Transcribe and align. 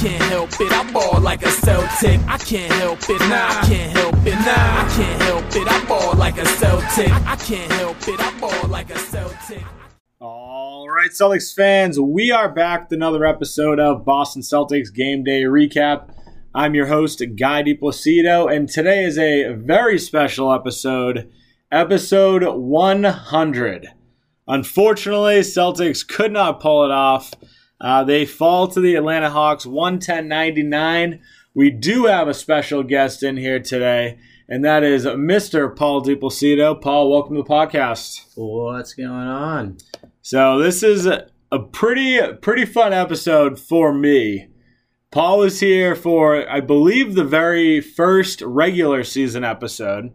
can't 0.00 0.22
help 0.22 0.50
it. 0.58 0.72
I 0.72 0.90
ball 0.92 1.20
like 1.20 1.42
a 1.42 1.50
Celtic. 1.50 2.20
I 2.26 2.38
can't 2.38 2.72
help 2.72 3.00
it. 3.02 3.20
Nah, 3.20 3.48
I 3.48 3.66
can't 3.68 3.92
help 3.98 4.14
it. 4.26 4.32
Nah, 4.32 4.46
I 4.46 4.92
can't 4.96 5.22
help 5.22 5.44
it. 5.54 5.68
I 5.70 5.84
ball 5.84 6.14
like 6.14 6.38
a 6.38 6.46
Celtic. 6.46 7.12
I 7.26 7.36
can't 7.36 7.70
help 7.72 8.08
it. 8.08 8.18
I 8.18 8.40
ball 8.40 8.68
like 8.68 8.88
a 8.88 8.98
Celtic. 8.98 9.62
All 10.18 10.88
right, 10.88 11.10
Celtics 11.10 11.54
fans, 11.54 12.00
we 12.00 12.30
are 12.30 12.48
back 12.48 12.84
with 12.84 12.96
another 12.96 13.26
episode 13.26 13.78
of 13.78 14.06
Boston 14.06 14.40
Celtics 14.40 14.92
Game 14.92 15.22
Day 15.22 15.42
Recap. 15.42 16.08
I'm 16.54 16.74
your 16.74 16.86
host, 16.86 17.22
Guy 17.38 17.62
DiPlacido, 17.62 18.50
and 18.50 18.70
today 18.70 19.04
is 19.04 19.18
a 19.18 19.52
very 19.52 19.98
special 19.98 20.50
episode, 20.50 21.30
episode 21.70 22.42
100. 22.42 23.88
Unfortunately, 24.48 25.40
Celtics 25.40 26.08
could 26.08 26.32
not 26.32 26.58
pull 26.58 26.86
it 26.86 26.90
off. 26.90 27.34
Uh, 27.80 28.04
they 28.04 28.26
fall 28.26 28.68
to 28.68 28.80
the 28.80 28.94
Atlanta 28.94 29.30
Hawks 29.30 29.64
110.99. 29.64 31.20
We 31.54 31.70
do 31.70 32.04
have 32.04 32.28
a 32.28 32.34
special 32.34 32.82
guest 32.82 33.22
in 33.22 33.36
here 33.36 33.58
today, 33.58 34.18
and 34.48 34.64
that 34.64 34.84
is 34.84 35.06
Mr. 35.06 35.74
Paul 35.74 36.02
DiPlacido. 36.02 36.80
Paul, 36.80 37.10
welcome 37.10 37.36
to 37.36 37.42
the 37.42 37.48
podcast. 37.48 38.26
What's 38.36 38.92
going 38.92 39.08
on? 39.08 39.78
So 40.20 40.58
this 40.58 40.82
is 40.82 41.06
a, 41.06 41.28
a 41.50 41.58
pretty 41.58 42.20
pretty 42.42 42.66
fun 42.66 42.92
episode 42.92 43.58
for 43.58 43.94
me. 43.94 44.48
Paul 45.10 45.42
is 45.42 45.60
here 45.60 45.96
for 45.96 46.48
I 46.48 46.60
believe 46.60 47.14
the 47.14 47.24
very 47.24 47.80
first 47.80 48.42
regular 48.42 49.02
season 49.02 49.42
episode, 49.42 50.10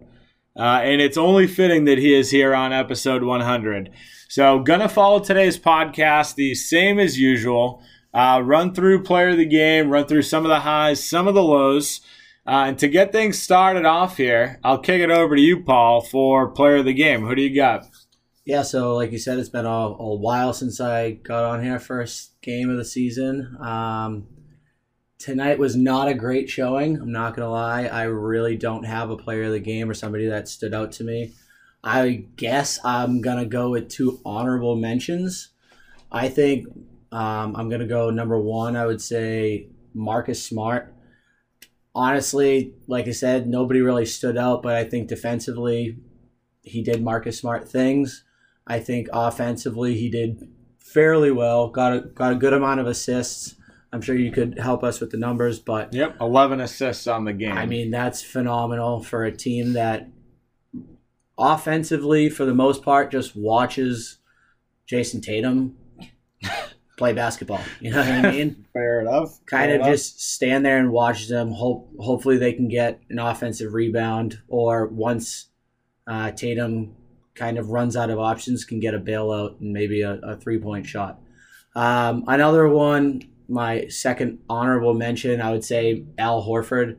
uh, 0.55 0.81
and 0.83 1.01
it's 1.01 1.17
only 1.17 1.47
fitting 1.47 1.85
that 1.85 1.97
he 1.97 2.13
is 2.13 2.29
here 2.29 2.53
on 2.53 2.71
episode 2.71 3.23
100. 3.23 3.89
So 4.35 4.59
gonna 4.59 4.89
follow 4.89 5.21
today's 5.21 5.57
podcast 5.57 6.35
the 6.35 6.55
same 6.55 6.99
as 6.99 7.17
usual. 7.17 7.81
Uh, 8.13 8.41
run 8.43 8.73
through 8.73 9.03
player 9.03 9.29
of 9.29 9.37
the 9.37 9.45
game, 9.45 9.89
run 9.89 10.07
through 10.07 10.23
some 10.23 10.43
of 10.43 10.49
the 10.49 10.59
highs, 10.59 11.01
some 11.01 11.29
of 11.29 11.35
the 11.35 11.41
lows. 11.41 12.01
Uh, 12.45 12.65
and 12.67 12.79
to 12.79 12.89
get 12.89 13.13
things 13.13 13.41
started 13.41 13.85
off 13.85 14.17
here, 14.17 14.59
I'll 14.61 14.79
kick 14.79 14.99
it 14.99 15.09
over 15.09 15.37
to 15.37 15.41
you, 15.41 15.63
Paul, 15.63 16.01
for 16.01 16.49
player 16.49 16.75
of 16.75 16.85
the 16.85 16.93
game. 16.93 17.25
Who 17.25 17.33
do 17.33 17.41
you 17.41 17.55
got? 17.55 17.87
Yeah, 18.43 18.63
so 18.63 18.93
like 18.93 19.13
you 19.13 19.19
said, 19.19 19.39
it's 19.39 19.47
been 19.47 19.65
a, 19.65 19.69
a 19.69 20.15
while 20.15 20.51
since 20.51 20.81
I 20.81 21.11
got 21.11 21.45
on 21.45 21.63
here 21.63 21.79
first 21.79 22.41
game 22.41 22.69
of 22.69 22.75
the 22.75 22.83
season. 22.83 23.55
Um, 23.61 24.27
tonight 25.17 25.59
was 25.59 25.77
not 25.77 26.09
a 26.09 26.13
great 26.13 26.49
showing. 26.49 26.97
I'm 26.97 27.13
not 27.13 27.37
gonna 27.37 27.49
lie. 27.49 27.85
I 27.85 28.03
really 28.03 28.57
don't 28.57 28.83
have 28.83 29.09
a 29.09 29.15
player 29.15 29.43
of 29.43 29.53
the 29.53 29.59
game 29.61 29.89
or 29.89 29.93
somebody 29.93 30.27
that 30.27 30.49
stood 30.49 30.73
out 30.73 30.91
to 30.91 31.05
me. 31.05 31.31
I 31.85 32.25
guess 32.35 32.79
I'm 32.83 33.21
gonna 33.21 33.45
go 33.45 33.69
with 33.69 33.89
two 33.89 34.19
honorable 34.25 34.75
mentions. 34.75 35.49
I 36.11 36.29
think 36.29 36.67
um, 37.11 37.55
I'm 37.55 37.69
gonna 37.69 37.85
go 37.85 38.09
number 38.09 38.39
one. 38.39 38.75
I 38.75 38.87
would 38.87 39.01
say 39.01 39.67
Marcus 39.93 40.43
Smart. 40.43 40.93
Honestly, 41.93 42.73
like 42.87 43.07
I 43.07 43.11
said, 43.11 43.47
nobody 43.47 43.81
really 43.81 44.05
stood 44.07 44.35
out, 44.35 44.63
but 44.63 44.75
I 44.75 44.83
think 44.83 45.07
defensively, 45.07 45.97
he 46.63 46.81
did 46.81 47.03
Marcus 47.03 47.37
Smart 47.37 47.69
things. 47.69 48.23
I 48.65 48.79
think 48.79 49.07
offensively, 49.13 49.95
he 49.95 50.09
did 50.09 50.49
fairly 50.79 51.31
well. 51.31 51.69
Got 51.69 51.93
a 51.93 51.99
got 52.01 52.31
a 52.31 52.35
good 52.35 52.53
amount 52.53 52.79
of 52.79 52.87
assists. 52.87 53.55
I'm 53.93 54.01
sure 54.01 54.15
you 54.15 54.31
could 54.31 54.57
help 54.57 54.83
us 54.83 54.99
with 54.99 55.11
the 55.11 55.17
numbers, 55.17 55.59
but 55.59 55.93
Yep, 55.93 56.17
11 56.19 56.59
assists 56.59 57.07
on 57.07 57.25
the 57.25 57.31
game. 57.31 57.53
I 57.53 57.65
mean 57.67 57.91
that's 57.91 58.23
phenomenal 58.23 59.03
for 59.03 59.23
a 59.23 59.31
team 59.31 59.73
that 59.73 60.09
offensively, 61.37 62.29
for 62.29 62.45
the 62.45 62.53
most 62.53 62.83
part, 62.83 63.11
just 63.11 63.35
watches 63.35 64.19
Jayson 64.87 65.21
Tatum 65.21 65.77
play 66.97 67.13
basketball. 67.13 67.61
You 67.79 67.91
know 67.91 67.99
what 67.99 68.07
I 68.07 68.31
mean? 68.31 68.65
fair 68.73 69.01
enough. 69.01 69.39
kind 69.45 69.71
of 69.71 69.75
enough. 69.77 69.89
just 69.89 70.21
stand 70.21 70.65
there 70.65 70.77
and 70.77 70.91
watch 70.91 71.27
them. 71.27 71.51
Hope 71.51 71.89
hopefully 71.99 72.37
they 72.37 72.53
can 72.53 72.67
get 72.67 73.01
an 73.09 73.19
offensive 73.19 73.73
rebound, 73.73 74.41
or 74.47 74.87
once 74.87 75.47
uh, 76.07 76.31
Tatum 76.31 76.95
kind 77.33 77.57
of 77.57 77.69
runs 77.69 77.95
out 77.95 78.09
of 78.09 78.19
options, 78.19 78.63
can 78.63 78.79
get 78.79 78.93
a 78.93 78.99
bailout 78.99 79.59
and 79.59 79.73
maybe 79.73 80.01
a, 80.01 80.13
a 80.23 80.37
three 80.37 80.59
point 80.59 80.85
shot. 80.85 81.19
Um, 81.75 82.23
another 82.27 82.69
one, 82.69 83.23
my 83.49 83.87
second 83.87 84.39
honorable 84.49 84.93
mention, 84.93 85.41
I 85.41 85.51
would 85.51 85.63
say 85.63 86.05
Al 86.17 86.45
Horford. 86.45 86.97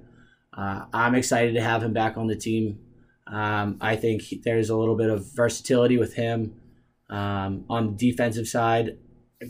Uh, 0.53 0.85
I'm 0.93 1.15
excited 1.15 1.55
to 1.55 1.61
have 1.61 1.83
him 1.83 1.93
back 1.93 2.17
on 2.17 2.27
the 2.27 2.37
team. 2.37 2.79
Um, 3.27 3.79
I 3.81 3.97
think 3.97 4.23
he- 4.23 4.41
there's 4.45 4.71
a 4.71 4.77
little 4.77 4.97
bit 4.97 5.11
of 5.11 5.35
versatility 5.35 5.99
with 5.99 6.15
him 6.15 6.55
um, 7.11 7.65
on 7.69 7.97
the 7.97 8.11
defensive 8.11 8.47
side. 8.49 8.99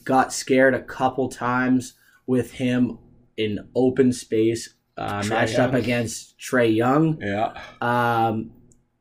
Got 0.04 0.32
scared 0.32 0.75
a 0.75 0.82
couple 0.82 1.28
times 1.28 1.94
with 2.26 2.53
him 2.53 2.98
in 3.36 3.69
open 3.75 4.12
space, 4.12 4.75
uh, 4.97 5.22
matched 5.28 5.59
up 5.59 5.75
against 5.75 6.38
Trae 6.38 6.75
Young. 6.75 7.20
Yeah. 7.20 7.53
Um, 7.81 8.50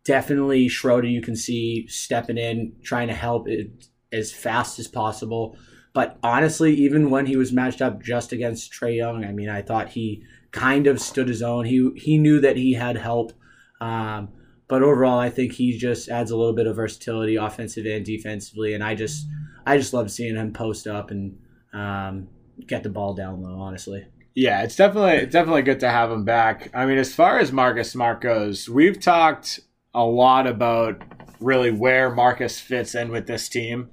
definitely 0.04 0.68
Schroeder, 0.68 1.08
you 1.08 1.22
can 1.22 1.36
see 1.36 1.88
stepping 1.88 2.38
in, 2.38 2.74
trying 2.84 3.08
to 3.08 3.14
help 3.14 3.48
it 3.48 3.88
as 4.12 4.32
fast 4.32 4.78
as 4.80 4.88
possible. 4.88 5.58
But 5.94 6.18
honestly, 6.22 6.74
even 6.76 7.10
when 7.10 7.26
he 7.26 7.38
was 7.38 7.54
matched 7.54 7.82
up 7.82 8.04
just 8.04 8.34
against 8.34 8.72
Trae 8.74 8.98
Young, 8.98 9.24
I 9.24 9.32
mean, 9.32 9.50
I 9.50 9.62
thought 9.62 9.90
he 9.90 10.24
kind 10.52 10.88
of 10.88 11.00
stood 11.00 11.28
his 11.30 11.42
own. 11.42 11.66
He 11.66 11.90
he 11.96 12.18
knew 12.18 12.40
that 12.42 12.58
he 12.58 12.74
had 12.74 12.98
help. 12.98 13.32
Um, 13.80 14.30
but 14.68 14.82
overall, 14.82 15.20
I 15.20 15.30
think 15.30 15.54
he 15.54 15.78
just 15.78 16.10
adds 16.10 16.32
a 16.32 16.38
little 16.38 16.54
bit 16.54 16.68
of 16.68 16.76
versatility, 16.76 17.36
offensive 17.36 17.86
and 17.86 18.06
defensively. 18.06 18.74
And 18.74 18.84
I 18.84 18.96
just 18.96 19.28
I 19.66 19.78
just 19.78 19.94
love 19.94 20.10
seeing 20.10 20.36
him 20.36 20.54
post 20.54 20.88
up 20.88 21.12
and 21.12 21.38
um, 21.74 22.28
get 22.66 22.84
the 22.84 22.90
ball 22.90 23.14
down 23.14 23.42
low. 23.42 23.60
Honestly. 23.60 24.06
Yeah, 24.34 24.64
it's 24.64 24.76
definitely 24.76 25.24
it's 25.24 25.34
definitely 25.34 25.62
good 25.62 25.80
to 25.82 25.90
have 25.90 26.12
him 26.12 26.26
back. 26.26 26.70
I 26.74 26.86
mean, 26.86 26.98
as 26.98 27.14
far 27.14 27.40
as 27.40 27.52
Marcus 27.52 27.92
Smart 27.92 28.22
goes, 28.22 28.68
we've 28.68 29.00
talked 29.00 29.62
a 29.94 30.04
lot 30.04 30.46
about 30.46 31.02
really 31.40 31.72
where 31.72 32.14
Marcus 32.14 32.60
fits 32.60 32.96
in 32.96 33.10
with 33.10 33.28
this 33.28 33.48
team. 33.48 33.90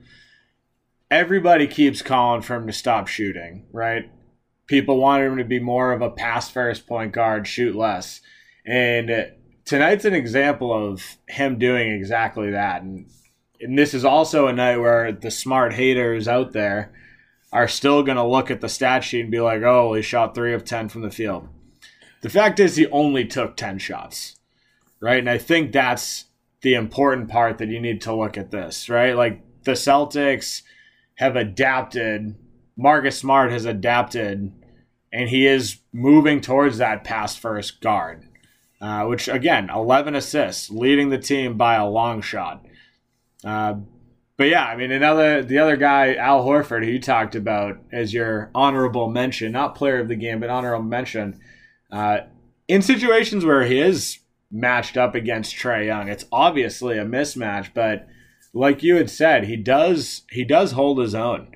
Everybody 1.11 1.67
keeps 1.67 2.03
calling 2.03 2.43
for 2.43 2.57
him 2.57 2.67
to 2.67 2.73
stop 2.73 3.07
shooting, 3.07 3.67
right? 3.73 4.11
People 4.67 4.99
wanted 4.99 5.27
him 5.27 5.37
to 5.37 5.45
be 5.45 5.61
more 5.61 5.93
of 5.93 6.01
a 6.01 6.11
pass 6.11 6.51
first 6.51 6.87
point 6.87 7.13
guard, 7.13 7.47
shoot 7.47 7.77
less. 7.77 8.21
And 8.65 9.33
tonight's 9.65 10.05
an 10.05 10.15
example 10.15 10.73
of 10.73 11.17
him 11.29 11.59
doing 11.59 11.91
exactly 11.91 12.51
that. 12.51 12.83
And 12.83 13.07
and 13.63 13.79
this 13.79 13.95
is 13.95 14.05
also 14.05 14.49
a 14.49 14.53
night 14.53 14.79
where 14.79 15.13
the 15.13 15.31
smart 15.31 15.75
haters 15.75 16.27
out 16.27 16.53
there 16.53 16.93
are 17.53 17.69
still 17.69 18.03
going 18.03 18.17
to 18.17 18.25
look 18.25 18.51
at 18.51 18.61
the 18.61 18.69
stat 18.69 19.05
sheet 19.05 19.21
and 19.21 19.31
be 19.31 19.41
like, 19.41 19.63
oh, 19.63 19.95
he 19.95 20.03
shot 20.03 20.35
three 20.35 20.53
of 20.53 20.65
10 20.65 20.89
from 20.89 21.03
the 21.03 21.11
field. 21.11 21.49
The 22.23 22.31
fact 22.31 22.59
is, 22.59 22.77
he 22.77 22.87
only 22.89 23.25
took 23.25 23.57
10 23.57 23.79
shots, 23.79 24.37
right? 25.01 25.19
And 25.19 25.31
I 25.31 25.39
think 25.39 25.71
that's 25.71 26.25
the 26.63 26.75
important 26.75 27.29
part 27.29 27.59
that 27.59 27.69
you 27.69 27.81
need 27.81 28.01
to 28.03 28.15
look 28.15 28.37
at 28.37 28.51
this, 28.51 28.89
right? 28.89 29.15
Like 29.15 29.43
the 29.65 29.73
Celtics 29.73 30.63
have 31.17 31.37
adapted, 31.37 32.35
Marcus 32.77 33.19
Smart 33.19 33.53
has 33.53 33.65
adapted, 33.65 34.53
and 35.13 35.29
he 35.29 35.47
is 35.47 35.79
moving 35.93 36.41
towards 36.41 36.79
that 36.79 37.05
pass 37.05 37.37
first 37.37 37.81
guard, 37.81 38.27
uh, 38.83 39.07
which 39.07 39.29
again, 39.29 39.71
11 39.71 40.17
assists, 40.17 40.69
leading 40.69 41.09
the 41.09 41.19
team 41.19 41.57
by 41.57 41.77
a 41.77 41.89
long 41.89 42.21
shot. 42.21 42.67
Uh, 43.45 43.75
but 44.37 44.49
yeah, 44.49 44.65
I 44.65 44.77
mean, 44.77 44.91
another 44.91 45.43
the 45.43 45.59
other 45.59 45.77
guy, 45.77 46.15
Al 46.17 46.45
Horford, 46.45 46.85
who 46.85 46.91
you 46.91 47.01
talked 47.01 47.37
about 47.37 47.79
as 47.93 48.13
your 48.13 48.51
honorable 48.57 49.09
mention, 49.09 49.53
not 49.53 49.77
player 49.77 50.01
of 50.01 50.09
the 50.09 50.17
game, 50.17 50.41
but 50.41 50.51
honorable 50.51 50.85
mention. 50.85 51.39
Uh, 51.93 52.23
in 52.67 52.83
situations 52.83 53.45
where 53.45 53.65
he 53.65 53.79
is 53.79 54.19
matched 54.51 54.97
up 54.97 55.15
against 55.15 55.55
Trae 55.55 55.87
Young, 55.87 56.09
it's 56.09 56.25
obviously 56.33 56.99
a 56.99 57.05
mismatch, 57.05 57.71
but 57.73 58.09
like 58.53 58.83
you 58.83 58.97
had 58.97 59.11
said, 59.11 59.45
he 59.45 59.57
does 59.57 60.23
he 60.31 60.45
does 60.45 60.73
hold 60.73 60.99
his 60.99 61.15
own 61.15 61.55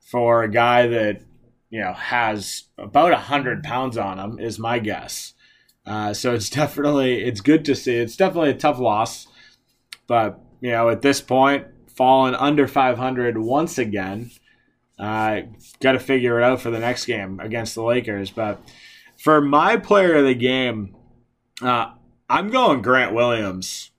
for 0.00 0.44
a 0.44 0.50
guy 0.50 0.86
that 0.86 1.22
you 1.68 1.80
know 1.80 1.94
has 1.94 2.64
about 2.78 3.12
hundred 3.12 3.64
pounds 3.64 3.96
on 3.96 4.20
him, 4.20 4.38
is 4.38 4.56
my 4.56 4.78
guess. 4.78 5.34
Uh, 5.90 6.14
so 6.14 6.32
it's 6.32 6.48
definitely 6.62 7.22
it's 7.22 7.40
good 7.40 7.64
to 7.64 7.74
see. 7.74 7.96
It's 7.96 8.16
definitely 8.16 8.50
a 8.50 8.54
tough 8.54 8.78
loss, 8.78 9.26
but 10.06 10.38
you 10.60 10.70
know 10.70 10.88
at 10.88 11.02
this 11.02 11.20
point, 11.20 11.66
falling 11.96 12.34
under 12.34 12.68
500 12.68 13.36
once 13.36 13.76
again. 13.76 14.30
Uh, 14.98 15.42
Got 15.80 15.92
to 15.92 15.98
figure 15.98 16.38
it 16.38 16.44
out 16.44 16.60
for 16.60 16.70
the 16.70 16.78
next 16.78 17.06
game 17.06 17.40
against 17.40 17.74
the 17.74 17.82
Lakers. 17.82 18.30
But 18.30 18.60
for 19.16 19.40
my 19.40 19.76
player 19.78 20.16
of 20.16 20.26
the 20.26 20.34
game, 20.34 20.94
uh, 21.62 21.92
I'm 22.28 22.50
going 22.50 22.82
Grant 22.82 23.14
Williams. 23.14 23.90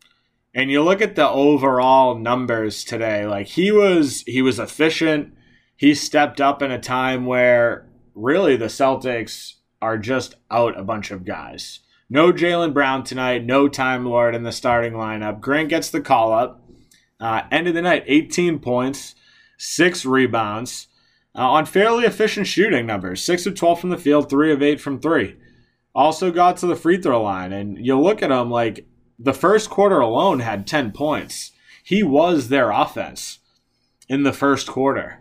And 0.53 0.69
you 0.69 0.83
look 0.83 1.01
at 1.01 1.15
the 1.15 1.27
overall 1.27 2.15
numbers 2.15 2.83
today. 2.83 3.25
Like 3.25 3.47
he 3.47 3.71
was, 3.71 4.23
he 4.27 4.41
was 4.41 4.59
efficient. 4.59 5.33
He 5.75 5.95
stepped 5.95 6.39
up 6.39 6.61
in 6.61 6.69
a 6.69 6.79
time 6.79 7.25
where 7.25 7.87
really 8.13 8.55
the 8.55 8.65
Celtics 8.65 9.55
are 9.81 9.97
just 9.97 10.35
out 10.49 10.77
a 10.79 10.83
bunch 10.83 11.11
of 11.11 11.25
guys. 11.25 11.79
No 12.09 12.31
Jaylen 12.33 12.73
Brown 12.73 13.03
tonight. 13.03 13.45
No 13.45 13.67
Time 13.67 14.05
Lord 14.05 14.35
in 14.35 14.43
the 14.43 14.51
starting 14.51 14.93
lineup. 14.93 15.39
Grant 15.39 15.69
gets 15.69 15.89
the 15.89 16.01
call 16.01 16.33
up. 16.33 16.63
Uh, 17.19 17.43
end 17.51 17.67
of 17.67 17.73
the 17.73 17.81
night, 17.81 18.03
18 18.07 18.59
points, 18.59 19.15
six 19.57 20.05
rebounds. 20.05 20.87
uh, 21.35 21.49
on 21.49 21.65
fairly 21.65 22.03
efficient 22.05 22.47
shooting 22.47 22.85
numbers 22.85 23.21
6 23.23 23.45
of 23.45 23.55
12 23.55 23.79
from 23.79 23.89
the 23.89 23.97
field, 23.97 24.29
3 24.29 24.51
of 24.51 24.61
8 24.61 24.81
from 24.81 24.99
3. 24.99 25.35
Also 25.93 26.31
got 26.31 26.57
to 26.57 26.67
the 26.67 26.75
free 26.75 26.97
throw 27.01 27.21
line, 27.21 27.53
and 27.53 27.77
you 27.85 27.99
look 27.99 28.21
at 28.21 28.31
him 28.31 28.49
like 28.49 28.85
the 29.19 29.33
first 29.33 29.69
quarter 29.69 29.99
alone 29.99 30.39
had 30.39 30.65
10 30.67 30.91
points. 30.91 31.51
He 31.83 32.03
was 32.03 32.49
their 32.49 32.71
offense 32.71 33.39
in 34.09 34.23
the 34.23 34.33
first 34.33 34.67
quarter. 34.67 35.19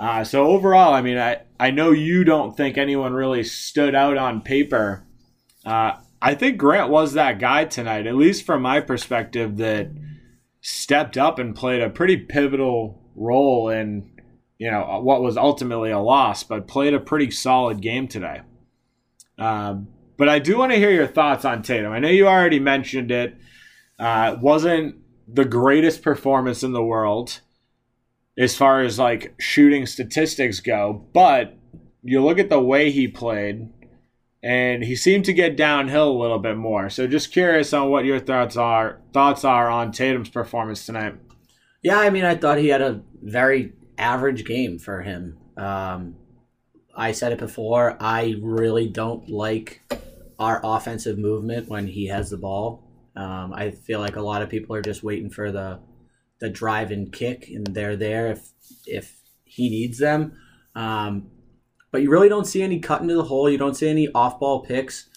Uh, 0.00 0.24
so 0.24 0.46
overall, 0.46 0.94
I 0.94 1.02
mean, 1.02 1.18
I, 1.18 1.42
I 1.58 1.70
know 1.70 1.90
you 1.90 2.24
don't 2.24 2.56
think 2.56 2.78
anyone 2.78 3.12
really 3.12 3.44
stood 3.44 3.94
out 3.94 4.16
on 4.16 4.40
paper. 4.40 5.04
Uh, 5.64 5.92
I 6.22 6.34
think 6.34 6.56
Grant 6.56 6.88
was 6.88 7.12
that 7.12 7.38
guy 7.38 7.66
tonight, 7.66 8.06
at 8.06 8.16
least 8.16 8.46
from 8.46 8.62
my 8.62 8.80
perspective, 8.80 9.58
that 9.58 9.90
stepped 10.62 11.18
up 11.18 11.38
and 11.38 11.54
played 11.54 11.82
a 11.82 11.90
pretty 11.90 12.16
pivotal 12.16 13.02
role 13.14 13.68
in, 13.68 14.10
you 14.56 14.70
know, 14.70 15.00
what 15.02 15.22
was 15.22 15.36
ultimately 15.36 15.90
a 15.90 15.98
loss, 15.98 16.44
but 16.44 16.66
played 16.66 16.94
a 16.94 17.00
pretty 17.00 17.30
solid 17.30 17.82
game 17.82 18.08
today. 18.08 18.40
Um, 19.38 19.88
but 20.16 20.30
I 20.30 20.38
do 20.38 20.56
want 20.56 20.72
to 20.72 20.78
hear 20.78 20.90
your 20.90 21.06
thoughts 21.06 21.44
on 21.44 21.62
Tatum. 21.62 21.92
I 21.92 21.98
know 21.98 22.08
you 22.08 22.26
already 22.26 22.58
mentioned 22.58 23.10
it. 23.10 23.36
Uh, 23.98 24.36
wasn't 24.40 24.96
the 25.28 25.44
greatest 25.44 26.02
performance 26.02 26.62
in 26.62 26.72
the 26.72 26.82
world 26.82 27.40
as 28.40 28.56
far 28.56 28.80
as 28.80 28.98
like 28.98 29.34
shooting 29.38 29.84
statistics 29.84 30.60
go, 30.60 31.04
but 31.12 31.58
you 32.02 32.24
look 32.24 32.38
at 32.38 32.48
the 32.48 32.58
way 32.58 32.90
he 32.90 33.06
played 33.06 33.68
and 34.42 34.82
he 34.82 34.96
seemed 34.96 35.26
to 35.26 35.34
get 35.34 35.58
downhill 35.58 36.10
a 36.10 36.18
little 36.18 36.38
bit 36.38 36.56
more. 36.56 36.88
So 36.88 37.06
just 37.06 37.32
curious 37.32 37.74
on 37.74 37.90
what 37.90 38.06
your 38.06 38.18
thoughts 38.18 38.56
are 38.56 38.98
thoughts 39.12 39.44
are 39.44 39.68
on 39.68 39.92
Tatum's 39.92 40.30
performance 40.30 40.86
tonight. 40.86 41.16
Yeah, 41.82 41.98
I 41.98 42.08
mean, 42.08 42.24
I 42.24 42.34
thought 42.34 42.56
he 42.56 42.68
had 42.68 42.80
a 42.80 43.02
very 43.22 43.74
average 43.98 44.46
game 44.46 44.78
for 44.78 45.02
him. 45.02 45.36
Um, 45.58 46.16
I 46.96 47.12
said 47.12 47.32
it 47.32 47.38
before. 47.38 47.98
I 48.00 48.36
really 48.40 48.88
don't 48.88 49.28
like 49.28 49.82
our 50.38 50.62
offensive 50.64 51.18
movement 51.18 51.68
when 51.68 51.86
he 51.86 52.06
has 52.06 52.30
the 52.30 52.38
ball. 52.38 52.82
Um, 53.16 53.52
I 53.52 53.70
feel 53.70 54.00
like 54.00 54.16
a 54.16 54.22
lot 54.22 54.40
of 54.40 54.48
people 54.48 54.74
are 54.74 54.80
just 54.82 55.02
waiting 55.02 55.28
for 55.28 55.52
the 55.52 55.78
the 56.40 56.48
drive 56.48 56.90
and 56.90 57.12
kick, 57.12 57.48
and 57.48 57.66
they're 57.68 57.96
there 57.96 58.28
if 58.28 58.50
if 58.86 59.20
he 59.44 59.68
needs 59.68 59.98
them. 59.98 60.32
Um, 60.74 61.30
but 61.90 62.02
you 62.02 62.10
really 62.10 62.28
don't 62.28 62.46
see 62.46 62.62
any 62.62 62.78
cut 62.78 63.02
into 63.02 63.14
the 63.14 63.24
hole. 63.24 63.50
You 63.50 63.58
don't 63.58 63.76
see 63.76 63.88
any 63.88 64.08
off 64.12 64.38
ball 64.38 64.64
picks. 64.64 65.08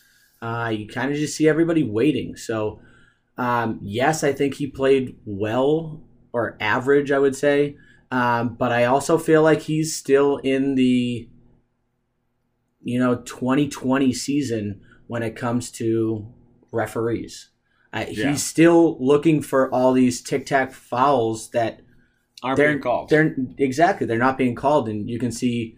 Uh, 0.41 0.69
you 0.75 0.87
kind 0.87 1.11
of 1.11 1.17
just 1.17 1.37
see 1.37 1.47
everybody 1.47 1.83
waiting. 1.83 2.35
So, 2.35 2.81
um, 3.37 3.79
yes, 3.81 4.23
I 4.23 4.33
think 4.33 4.55
he 4.55 4.67
played 4.67 5.15
well 5.25 6.03
or 6.33 6.57
average, 6.59 7.11
I 7.11 7.19
would 7.19 7.35
say. 7.35 7.77
Um, 8.11 8.55
but 8.55 8.71
I 8.71 8.85
also 8.85 9.17
feel 9.17 9.41
like 9.41 9.61
he's 9.61 9.95
still 9.95 10.37
in 10.37 10.75
the 10.75 11.29
you 12.83 12.99
know 12.99 13.15
2020 13.15 14.11
season 14.13 14.81
when 15.07 15.23
it 15.23 15.35
comes 15.35 15.71
to 15.71 16.27
referees. 16.71 17.49
Uh, 17.93 18.05
Yeah. 18.09 18.31
He's 18.31 18.43
still 18.43 18.97
looking 18.99 19.41
for 19.41 19.73
all 19.73 19.93
these 19.93 20.21
tic 20.21 20.45
tac 20.45 20.73
fouls 20.73 21.51
that 21.51 21.81
Aren't 22.41 22.57
being 22.57 22.81
called. 22.81 23.09
They're 23.09 23.35
exactly 23.57 24.05
they're 24.05 24.17
not 24.17 24.37
being 24.37 24.55
called, 24.55 24.89
and 24.89 25.09
you 25.09 25.17
can 25.17 25.31
see. 25.31 25.77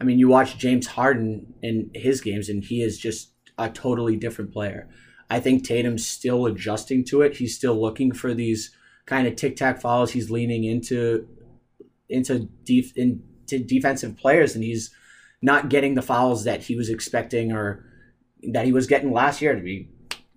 I 0.00 0.04
mean, 0.04 0.18
you 0.18 0.28
watch 0.28 0.56
James 0.58 0.86
Harden 0.86 1.54
in 1.62 1.90
his 1.94 2.20
games, 2.20 2.48
and 2.48 2.64
he 2.64 2.82
is 2.82 2.98
just 2.98 3.32
a 3.58 3.68
totally 3.68 4.16
different 4.16 4.52
player. 4.52 4.88
I 5.28 5.40
think 5.40 5.64
Tatum's 5.64 6.06
still 6.06 6.46
adjusting 6.46 7.04
to 7.06 7.22
it. 7.22 7.36
He's 7.36 7.54
still 7.56 7.78
looking 7.80 8.12
for 8.12 8.32
these 8.32 8.70
kind 9.06 9.26
of 9.26 9.36
tic 9.36 9.56
tac 9.56 9.80
fouls. 9.80 10.12
He's 10.12 10.30
leaning 10.30 10.64
into 10.64 11.26
into 12.08 12.48
def, 12.64 12.96
into 12.96 13.58
defensive 13.58 14.16
players, 14.16 14.54
and 14.54 14.64
he's 14.64 14.90
not 15.42 15.68
getting 15.68 15.94
the 15.94 16.02
fouls 16.02 16.44
that 16.44 16.62
he 16.62 16.76
was 16.76 16.88
expecting 16.88 17.52
or 17.52 17.84
that 18.52 18.64
he 18.64 18.72
was 18.72 18.86
getting 18.86 19.12
last 19.12 19.42
year. 19.42 19.54
To 19.54 19.60
be 19.60 19.90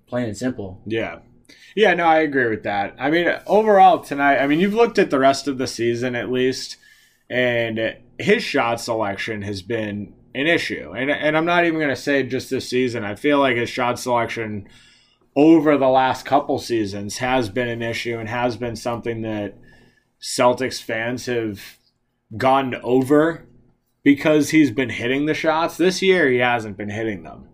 plain 0.09 0.25
and 0.25 0.37
simple. 0.37 0.81
Yeah. 0.85 1.19
Yeah, 1.75 1.93
no, 1.93 2.05
I 2.05 2.19
agree 2.19 2.49
with 2.49 2.63
that. 2.63 2.95
I 2.99 3.09
mean, 3.09 3.27
overall 3.45 3.99
tonight, 3.99 4.39
I 4.39 4.47
mean, 4.47 4.59
you've 4.59 4.73
looked 4.73 4.99
at 4.99 5.11
the 5.11 5.19
rest 5.19 5.47
of 5.47 5.57
the 5.57 5.67
season 5.67 6.15
at 6.15 6.31
least, 6.31 6.77
and 7.29 7.97
his 8.17 8.43
shot 8.43 8.81
selection 8.81 9.43
has 9.43 9.61
been 9.61 10.13
an 10.35 10.47
issue. 10.47 10.93
And, 10.95 11.09
and 11.09 11.37
I'm 11.37 11.45
not 11.45 11.65
even 11.65 11.79
going 11.79 11.89
to 11.89 11.95
say 11.95 12.23
just 12.23 12.49
this 12.49 12.69
season. 12.69 13.03
I 13.03 13.15
feel 13.15 13.39
like 13.39 13.55
his 13.55 13.69
shot 13.69 13.99
selection 13.99 14.67
over 15.35 15.77
the 15.77 15.87
last 15.87 16.25
couple 16.25 16.59
seasons 16.59 17.17
has 17.17 17.49
been 17.49 17.69
an 17.69 17.81
issue 17.81 18.17
and 18.17 18.27
has 18.27 18.57
been 18.57 18.75
something 18.75 19.21
that 19.21 19.55
Celtics 20.21 20.81
fans 20.81 21.27
have 21.27 21.77
gotten 22.35 22.75
over 22.75 23.45
because 24.03 24.49
he's 24.49 24.71
been 24.71 24.89
hitting 24.89 25.25
the 25.25 25.33
shots. 25.33 25.77
This 25.77 26.01
year, 26.01 26.29
he 26.29 26.37
hasn't 26.37 26.77
been 26.77 26.89
hitting 26.89 27.23
them. 27.23 27.47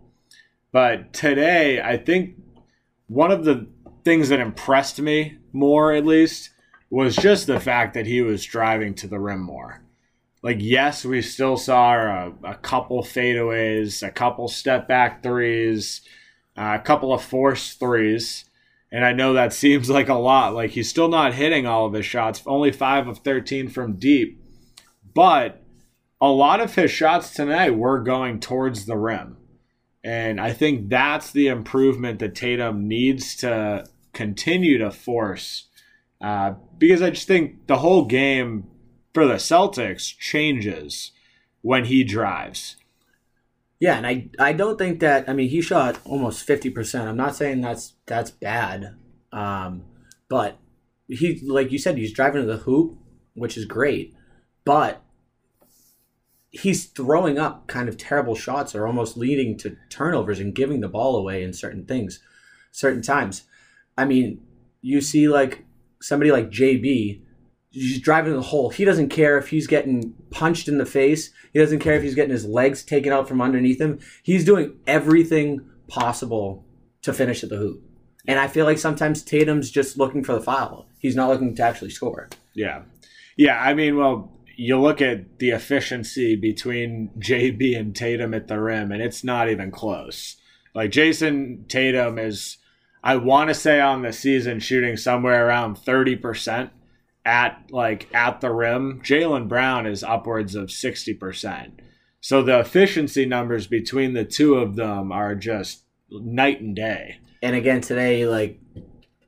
But 0.75 1.13
today, 1.13 1.81
I 1.81 1.95
think 1.95 2.35
one 3.07 3.31
of 3.31 3.45
the 3.45 3.65
things 4.03 4.27
that 4.27 4.41
impressed 4.41 4.99
me 4.99 5.37
more, 5.53 5.93
at 5.93 6.05
least, 6.05 6.49
was 6.89 7.15
just 7.15 7.47
the 7.47 7.61
fact 7.61 7.93
that 7.93 8.07
he 8.07 8.21
was 8.21 8.43
driving 8.43 8.93
to 8.95 9.07
the 9.07 9.17
rim 9.17 9.39
more. 9.39 9.85
Like, 10.43 10.57
yes, 10.59 11.05
we 11.05 11.21
still 11.21 11.55
saw 11.55 11.93
a, 11.93 12.33
a 12.43 12.55
couple 12.55 13.03
fadeaways, 13.03 14.05
a 14.05 14.11
couple 14.11 14.49
step 14.49 14.85
back 14.85 15.23
threes, 15.23 16.01
uh, 16.57 16.77
a 16.77 16.83
couple 16.83 17.13
of 17.13 17.23
forced 17.23 17.79
threes. 17.79 18.43
And 18.91 19.05
I 19.05 19.13
know 19.13 19.31
that 19.31 19.53
seems 19.63 19.89
like 19.89 20.09
a 20.09 20.15
lot. 20.15 20.55
Like, 20.55 20.71
he's 20.71 20.89
still 20.89 21.07
not 21.07 21.35
hitting 21.35 21.65
all 21.65 21.85
of 21.85 21.93
his 21.93 22.05
shots, 22.05 22.43
only 22.45 22.73
5 22.73 23.07
of 23.07 23.19
13 23.19 23.69
from 23.69 23.95
deep. 23.95 24.43
But 25.13 25.63
a 26.19 26.27
lot 26.27 26.59
of 26.59 26.75
his 26.75 26.91
shots 26.91 27.33
tonight 27.33 27.77
were 27.77 28.03
going 28.03 28.41
towards 28.41 28.85
the 28.85 28.97
rim. 28.97 29.37
And 30.05 30.39
I 30.39 30.53
think 30.53 30.89
that's 30.89 31.31
the 31.31 31.47
improvement 31.47 32.19
that 32.19 32.35
Tatum 32.35 32.87
needs 32.87 33.35
to 33.37 33.85
continue 34.13 34.77
to 34.77 34.91
force. 34.91 35.67
Uh, 36.21 36.53
because 36.77 37.01
I 37.01 37.09
just 37.09 37.27
think 37.27 37.65
the 37.65 37.77
whole 37.77 38.05
game 38.05 38.67
for 39.15 39.25
the 39.25 39.33
Celtics 39.33 40.15
changes 40.15 41.11
when 41.61 41.85
he 41.85 42.03
drives. 42.03 42.75
Yeah, 43.79 43.97
and 43.97 44.05
I 44.05 44.29
I 44.37 44.53
don't 44.53 44.77
think 44.77 44.99
that 44.99 45.27
I 45.27 45.33
mean 45.33 45.49
he 45.49 45.59
shot 45.59 45.99
almost 46.05 46.45
fifty 46.45 46.69
percent. 46.69 47.09
I'm 47.09 47.17
not 47.17 47.35
saying 47.35 47.61
that's 47.61 47.93
that's 48.05 48.31
bad, 48.31 48.95
um, 49.31 49.85
but 50.29 50.59
he 51.07 51.41
like 51.45 51.71
you 51.71 51.79
said 51.79 51.97
he's 51.97 52.13
driving 52.13 52.41
to 52.41 52.47
the 52.47 52.57
hoop, 52.57 52.97
which 53.33 53.57
is 53.57 53.65
great, 53.65 54.13
but 54.63 55.01
he's 56.61 56.85
throwing 56.85 57.37
up 57.37 57.67
kind 57.67 57.89
of 57.89 57.97
terrible 57.97 58.35
shots 58.35 58.75
or 58.75 58.87
almost 58.87 59.17
leading 59.17 59.57
to 59.57 59.77
turnovers 59.89 60.39
and 60.39 60.55
giving 60.55 60.79
the 60.79 60.87
ball 60.87 61.15
away 61.15 61.43
in 61.43 61.53
certain 61.53 61.85
things, 61.85 62.19
certain 62.71 63.01
times. 63.01 63.43
I 63.97 64.05
mean, 64.05 64.41
you 64.81 65.01
see 65.01 65.27
like 65.27 65.65
somebody 66.01 66.31
like 66.31 66.49
JB. 66.49 67.21
He's 67.71 67.99
driving 67.99 68.33
the 68.33 68.41
hole. 68.41 68.69
He 68.69 68.85
doesn't 68.85 69.09
care 69.09 69.37
if 69.37 69.49
he's 69.49 69.67
getting 69.67 70.13
punched 70.29 70.69
in 70.69 70.77
the 70.77 70.85
face. 70.85 71.31
He 71.51 71.59
doesn't 71.59 71.79
care 71.79 71.95
if 71.95 72.03
he's 72.03 72.15
getting 72.15 72.31
his 72.31 72.45
legs 72.45 72.83
taken 72.83 73.11
out 73.11 73.27
from 73.27 73.41
underneath 73.41 73.81
him. 73.81 73.99
He's 74.23 74.45
doing 74.45 74.77
everything 74.87 75.69
possible 75.87 76.65
to 77.01 77.11
finish 77.11 77.43
at 77.43 77.49
the 77.49 77.57
hoop. 77.57 77.83
And 78.27 78.39
I 78.39 78.47
feel 78.47 78.65
like 78.65 78.77
sometimes 78.77 79.23
Tatum's 79.23 79.69
just 79.69 79.97
looking 79.97 80.23
for 80.23 80.33
the 80.33 80.41
foul. 80.41 80.87
He's 80.99 81.15
not 81.15 81.29
looking 81.29 81.53
to 81.55 81.63
actually 81.63 81.91
score. 81.91 82.29
Yeah. 82.53 82.83
Yeah. 83.35 83.61
I 83.61 83.73
mean, 83.73 83.97
well, 83.97 84.31
you 84.57 84.79
look 84.79 85.01
at 85.01 85.39
the 85.39 85.51
efficiency 85.51 86.35
between 86.35 87.11
JB 87.19 87.77
and 87.77 87.95
Tatum 87.95 88.33
at 88.33 88.47
the 88.47 88.59
rim, 88.59 88.91
and 88.91 89.01
it's 89.01 89.23
not 89.23 89.49
even 89.49 89.71
close. 89.71 90.37
Like 90.73 90.91
Jayson 90.91 91.65
Tatum 91.67 92.19
is, 92.19 92.57
I 93.03 93.15
want 93.17 93.49
to 93.49 93.53
say 93.53 93.79
on 93.79 94.01
the 94.01 94.13
season, 94.13 94.59
shooting 94.59 94.97
somewhere 94.97 95.47
around 95.47 95.77
30% 95.77 96.71
at 97.25 97.63
like 97.71 98.13
at 98.13 98.41
the 98.41 98.53
rim. 98.53 99.01
Jaylen 99.03 99.47
Brown 99.47 99.85
is 99.85 100.03
upwards 100.03 100.55
of 100.55 100.67
60%. 100.67 101.71
So 102.21 102.41
the 102.41 102.59
efficiency 102.59 103.25
numbers 103.25 103.67
between 103.67 104.13
the 104.13 104.25
two 104.25 104.55
of 104.55 104.75
them 104.75 105.11
are 105.11 105.35
just 105.35 105.83
night 106.09 106.61
and 106.61 106.75
day. 106.75 107.19
And 107.41 107.55
again, 107.55 107.81
today, 107.81 108.25
like, 108.25 108.59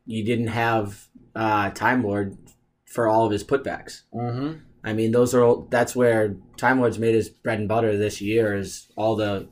you 0.05 0.25
didn't 0.25 0.48
have 0.48 1.07
uh, 1.36 1.69
Time 1.72 2.03
Lord 2.03 2.38
for 2.88 3.07
all 3.07 3.25
of 3.25 3.31
his 3.31 3.43
putbacks. 3.43 4.01
Mm-hmm. 4.13 4.60
I 4.84 4.93
mean, 4.93 5.12
those 5.12 5.34
are 5.36 5.43
all, 5.43 5.67
that's 5.69 5.96
where 5.96 6.36
Time 6.57 6.79
Lord's 6.79 7.00
made 7.00 7.15
his 7.15 7.29
bread 7.29 7.60
and 7.60 7.67
butter 7.67 7.98
this 7.98 8.22
year 8.22 8.55
is 8.55 8.88
all 8.96 9.15
the 9.15 9.48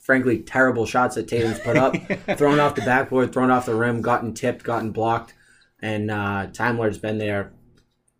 frankly 0.00 0.38
terrible 0.40 0.86
shots 0.86 1.14
that 1.14 1.28
Tatum's 1.28 1.58
put 1.60 1.76
up, 1.76 1.94
thrown 2.36 2.58
off 2.60 2.74
the 2.74 2.82
backboard, 2.82 3.32
thrown 3.32 3.50
off 3.50 3.66
the 3.66 3.74
rim, 3.74 4.02
gotten 4.02 4.34
tipped, 4.34 4.64
gotten 4.64 4.90
blocked, 4.90 5.34
and 5.80 6.10
uh, 6.10 6.48
Time 6.52 6.76
Lord's 6.78 6.98
been 6.98 7.18
there. 7.18 7.52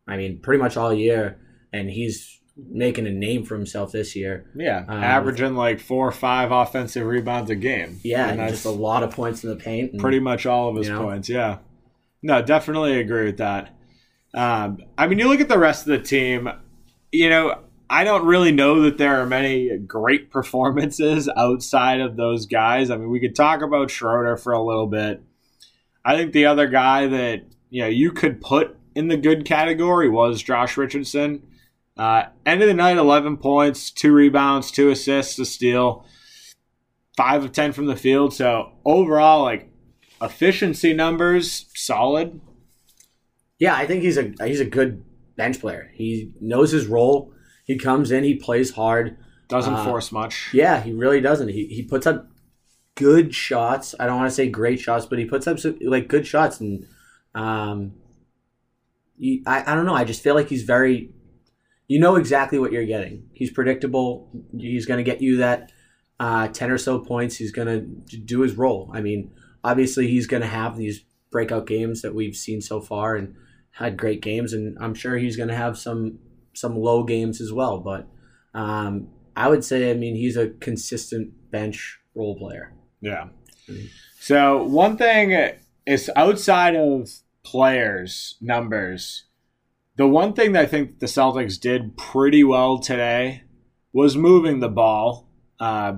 I 0.06 0.16
mean, 0.16 0.40
pretty 0.40 0.62
much 0.62 0.76
all 0.76 0.92
year, 0.92 1.38
and 1.73 1.88
he's 1.90 2.38
making 2.56 3.06
a 3.06 3.11
name 3.11 3.44
for 3.44 3.56
himself 3.56 3.92
this 3.92 4.14
year. 4.14 4.44
Yeah, 4.54 4.85
Um, 4.88 5.02
averaging 5.02 5.54
like 5.54 5.80
four 5.80 6.06
or 6.09 6.12
five 6.12 6.50
offensive 6.52 7.06
rebounds 7.06 7.50
a 7.50 7.56
game. 7.56 8.00
Yeah, 8.02 8.28
And 8.28 8.38
that's 8.40 8.52
just 8.52 8.64
a 8.66 8.70
lot 8.70 9.02
of 9.02 9.12
points 9.12 9.44
in 9.44 9.50
the 9.50 9.56
paint. 9.56 9.92
and- 9.92 10.00
pretty 10.00 10.20
much 10.20 10.47
all 10.47 10.68
of 10.70 10.76
his 10.76 10.88
You 10.88 10.94
know? 10.94 11.02
points. 11.02 11.28
Yeah, 11.28 11.59
no, 12.23 12.42
definitely 12.42 12.99
agree 13.00 13.26
with 13.26 13.38
that. 13.38 13.75
Um, 14.35 14.79
I 14.97 15.07
mean, 15.07 15.19
you 15.19 15.29
look 15.29 15.41
at 15.41 15.49
the 15.49 15.59
rest 15.59 15.83
of 15.83 15.89
the 15.89 15.99
team. 15.99 16.49
You 17.13 17.29
know, 17.29 17.59
I 17.89 18.05
don't 18.05 18.25
really 18.25 18.53
know 18.53 18.83
that 18.83 18.99
there 18.99 19.21
are 19.21 19.27
many 19.27 19.77
great 19.79 20.31
performances 20.31 21.29
outside 21.37 22.01
of 22.01 22.17
those 22.17 22.47
guys. 22.47 22.91
I 22.91 22.97
mean, 22.97 23.11
we 23.11 23.21
could 23.21 23.35
talk 23.35 23.63
about 23.63 23.91
Schroeder 23.91 24.37
for 24.37 24.53
a 24.53 24.63
little 24.63 24.87
bit. 24.87 25.23
I 26.05 26.17
think 26.17 26.33
the 26.33 26.47
other 26.47 26.69
guy 26.69 27.09
that 27.09 27.43
you 27.69 27.83
know 27.83 27.89
you 27.89 28.13
could 28.13 28.41
put 28.41 28.77
in 28.95 29.09
the 29.09 29.17
good 29.17 29.45
category 29.45 30.09
was 30.09 30.43
Josh 30.43 30.77
Richardson. 30.77 31.43
Uh, 31.97 32.25
end 32.47 32.63
of 32.63 32.69
the 32.69 32.75
night, 32.75 32.97
11 32.97 33.37
points, 33.37 33.91
two 33.91 34.13
rebounds, 34.13 34.71
two 34.71 34.89
assists, 34.91 35.39
a 35.39 35.45
steal, 35.45 36.07
five 37.17 37.45
of 37.45 37.53
10 37.53 37.73
from 37.73 37.87
the 37.87 37.97
field. 37.97 38.33
So 38.33 38.73
overall, 38.87 39.43
like 39.43 39.71
efficiency 40.23 40.95
numbers, 40.95 41.67
solid. 41.75 42.41
Yeah, 43.61 43.76
I 43.76 43.87
think 43.87 44.02
he's 44.02 44.19
a 44.19 44.33
he's 44.45 44.59
a 44.61 44.64
good 44.64 45.05
bench 45.37 45.61
player. 45.61 45.93
He 45.95 46.35
knows 46.40 46.73
his 46.73 46.87
role. 46.87 47.33
He 47.67 47.79
comes 47.79 48.11
in, 48.11 48.25
he 48.25 48.35
plays 48.35 48.73
hard. 48.73 49.17
Doesn't 49.49 49.75
Uh, 49.75 49.85
force 49.85 50.11
much. 50.11 50.49
Yeah, 50.52 50.83
he 50.83 50.93
really 50.93 51.21
doesn't. 51.21 51.49
He 51.49 51.67
he 51.67 51.83
puts 51.83 52.07
up 52.07 52.29
good 52.97 53.35
shots. 53.35 53.95
I 54.00 54.07
don't 54.07 54.17
want 54.17 54.31
to 54.31 54.35
say 54.35 54.49
great 54.49 54.81
shots, 54.81 55.07
but 55.07 55.19
he 55.19 55.25
puts 55.25 55.47
up 55.47 55.59
some, 55.59 55.79
like 55.83 56.09
good 56.09 56.26
shots, 56.26 56.61
and 56.61 56.87
um, 57.35 57.93
you, 59.17 59.43
I 59.47 59.73
I 59.73 59.75
don't 59.75 59.87
know. 59.87 59.95
I 59.95 60.05
just 60.05 60.23
feel 60.23 60.35
like 60.35 60.49
he's 60.49 60.62
very. 60.62 61.11
You 61.87 61.99
know 61.99 62.14
exactly 62.14 62.59
what 62.61 62.71
you're 62.71 62.87
getting. 62.87 63.29
He's 63.33 63.50
predictable. 63.50 64.31
He's 64.57 64.87
going 64.87 65.05
to 65.05 65.11
get 65.11 65.21
you 65.21 65.38
that 65.38 65.73
uh, 66.21 66.47
ten 66.49 66.71
or 66.71 66.79
so 66.79 67.00
points. 67.00 67.37
He's 67.37 67.50
going 67.50 67.67
to 67.69 68.17
do 68.17 68.43
his 68.43 68.55
role. 68.57 68.88
I 68.95 69.00
mean, 69.00 69.33
obviously, 69.64 70.07
he's 70.07 70.29
going 70.29 70.43
to 70.43 70.49
have 70.49 70.76
these 70.76 71.05
breakout 71.33 71.67
games 71.67 72.02
that 72.02 72.14
we've 72.14 72.37
seen 72.37 72.61
so 72.61 72.81
far, 72.81 73.17
and 73.17 73.35
had 73.73 73.97
great 73.97 74.21
games, 74.21 74.53
and 74.53 74.77
I'm 74.81 74.95
sure 74.95 75.17
he's 75.17 75.37
going 75.37 75.49
to 75.49 75.57
have 75.57 75.79
some 75.79 76.19
some 76.53 76.77
low 76.77 77.03
games 77.05 77.41
as 77.41 77.53
well. 77.53 77.79
But 77.79 78.07
um, 78.55 79.09
I 79.37 79.49
would 79.49 79.65
say, 79.65 79.91
I 79.91 79.95
mean, 79.95 80.17
he's 80.17 80.37
a 80.37 80.49
consistent 80.49 81.50
bench 81.50 81.99
role 82.15 82.37
player. 82.37 82.73
Yeah. 83.00 83.29
So 84.19 84.62
one 84.62 84.97
thing 84.97 85.55
is 85.87 86.11
outside 86.17 86.77
of 86.77 87.11
players 87.43 88.37
numbers, 88.41 89.25
the 89.97 90.07
one 90.07 90.33
thing 90.33 90.53
that 90.53 90.62
I 90.62 90.67
think 90.67 90.99
the 90.99 91.07
Celtics 91.07 91.59
did 91.59 91.97
pretty 91.97 92.45
well 92.45 92.79
today 92.79 93.45
was 93.93 94.17
moving 94.17 94.61
the 94.61 94.69
ball. 94.69 95.29
Uh, 95.59 95.95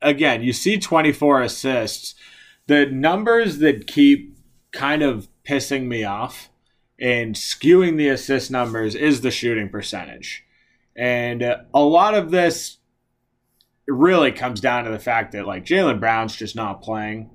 again, 0.00 0.42
you 0.42 0.52
see 0.52 0.78
24 0.78 1.42
assists. 1.42 2.14
The 2.66 2.86
numbers 2.86 3.58
that 3.58 3.86
keep 3.86 4.38
kind 4.72 5.02
of 5.02 5.28
pissing 5.44 5.86
me 5.86 6.04
off 6.04 6.48
and 7.02 7.34
skewing 7.34 7.96
the 7.96 8.08
assist 8.08 8.48
numbers 8.48 8.94
is 8.94 9.20
the 9.20 9.30
shooting 9.32 9.68
percentage. 9.68 10.44
And 10.94 11.42
uh, 11.42 11.56
a 11.74 11.80
lot 11.80 12.14
of 12.14 12.30
this 12.30 12.78
really 13.88 14.30
comes 14.30 14.60
down 14.60 14.84
to 14.84 14.90
the 14.90 15.00
fact 15.00 15.32
that 15.32 15.44
like 15.44 15.64
Jaylen 15.64 15.98
Brown's 15.98 16.36
just 16.36 16.54
not 16.54 16.80
playing. 16.80 17.28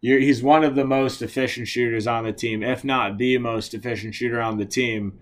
He's 0.00 0.44
one 0.44 0.62
of 0.62 0.76
the 0.76 0.84
most 0.84 1.20
efficient 1.20 1.66
shooters 1.66 2.06
on 2.06 2.24
the 2.24 2.32
team, 2.32 2.62
if 2.62 2.84
not 2.84 3.18
the 3.18 3.36
most 3.38 3.74
efficient 3.74 4.14
shooter 4.14 4.40
on 4.40 4.58
the 4.58 4.64
team, 4.64 5.18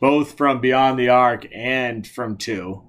both 0.00 0.36
from 0.36 0.60
beyond 0.60 0.98
the 0.98 1.08
arc 1.08 1.46
and 1.54 2.06
from 2.06 2.36
two. 2.36 2.82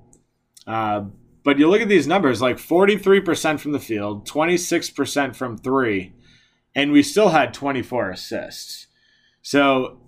Uh, 0.66 1.06
but 1.44 1.60
you 1.60 1.70
look 1.70 1.82
at 1.82 1.88
these 1.88 2.08
numbers 2.08 2.42
like 2.42 2.58
43% 2.58 3.60
from 3.60 3.72
the 3.72 3.80
field, 3.80 4.28
26% 4.28 5.36
from 5.36 5.58
three, 5.58 6.14
and 6.76 6.92
we 6.92 7.04
still 7.04 7.30
had 7.30 7.54
24 7.54 8.10
assists. 8.10 8.88
So 9.42 10.00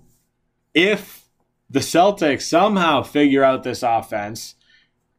if 0.74 1.26
the 1.70 1.80
Celtics 1.80 2.44
somehow 2.44 3.02
figure 3.04 3.44
out 3.44 3.64
this 3.64 3.84
offense, 3.84 4.56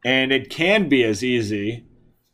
and 0.05 0.31
it 0.31 0.49
can 0.49 0.89
be 0.89 1.03
as 1.03 1.23
easy 1.23 1.85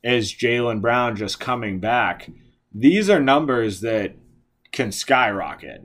as 0.04 0.34
Jaylen 0.34 0.82
Brown 0.82 1.16
just 1.16 1.40
coming 1.40 1.80
back, 1.80 2.30
these 2.74 3.10
are 3.10 3.20
numbers 3.20 3.82
that 3.82 4.16
can 4.72 4.92
skyrocket. 4.92 5.84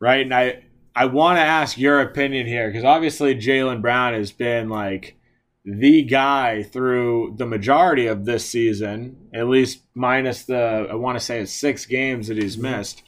Right? 0.00 0.22
And 0.22 0.34
I 0.34 0.64
I 0.94 1.06
want 1.06 1.38
to 1.38 1.42
ask 1.42 1.78
your 1.78 2.00
opinion 2.00 2.46
here 2.46 2.68
because 2.68 2.84
obviously 2.84 3.34
Jaylen 3.34 3.80
Brown 3.80 4.14
has 4.14 4.30
been 4.32 4.68
like 4.68 5.16
the 5.64 6.02
guy 6.02 6.62
through 6.62 7.34
the 7.38 7.46
majority 7.46 8.06
of 8.06 8.24
this 8.24 8.44
season, 8.44 9.28
at 9.32 9.48
least 9.48 9.82
minus 9.94 10.44
the 10.44 10.88
I 10.90 10.94
want 10.94 11.18
to 11.18 11.24
say 11.24 11.40
it's 11.40 11.52
six 11.52 11.86
games 11.86 12.28
that 12.28 12.36
he's 12.36 12.58
missed. 12.58 13.04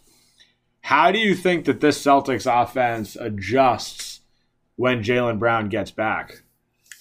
How 0.84 1.10
do 1.10 1.18
you 1.18 1.34
think 1.34 1.64
that 1.64 1.80
this 1.80 1.98
Celtics 2.04 2.44
offense 2.44 3.16
adjusts 3.16 4.20
when 4.76 5.02
Jaylen 5.02 5.38
Brown 5.38 5.70
gets 5.70 5.90
back? 5.90 6.42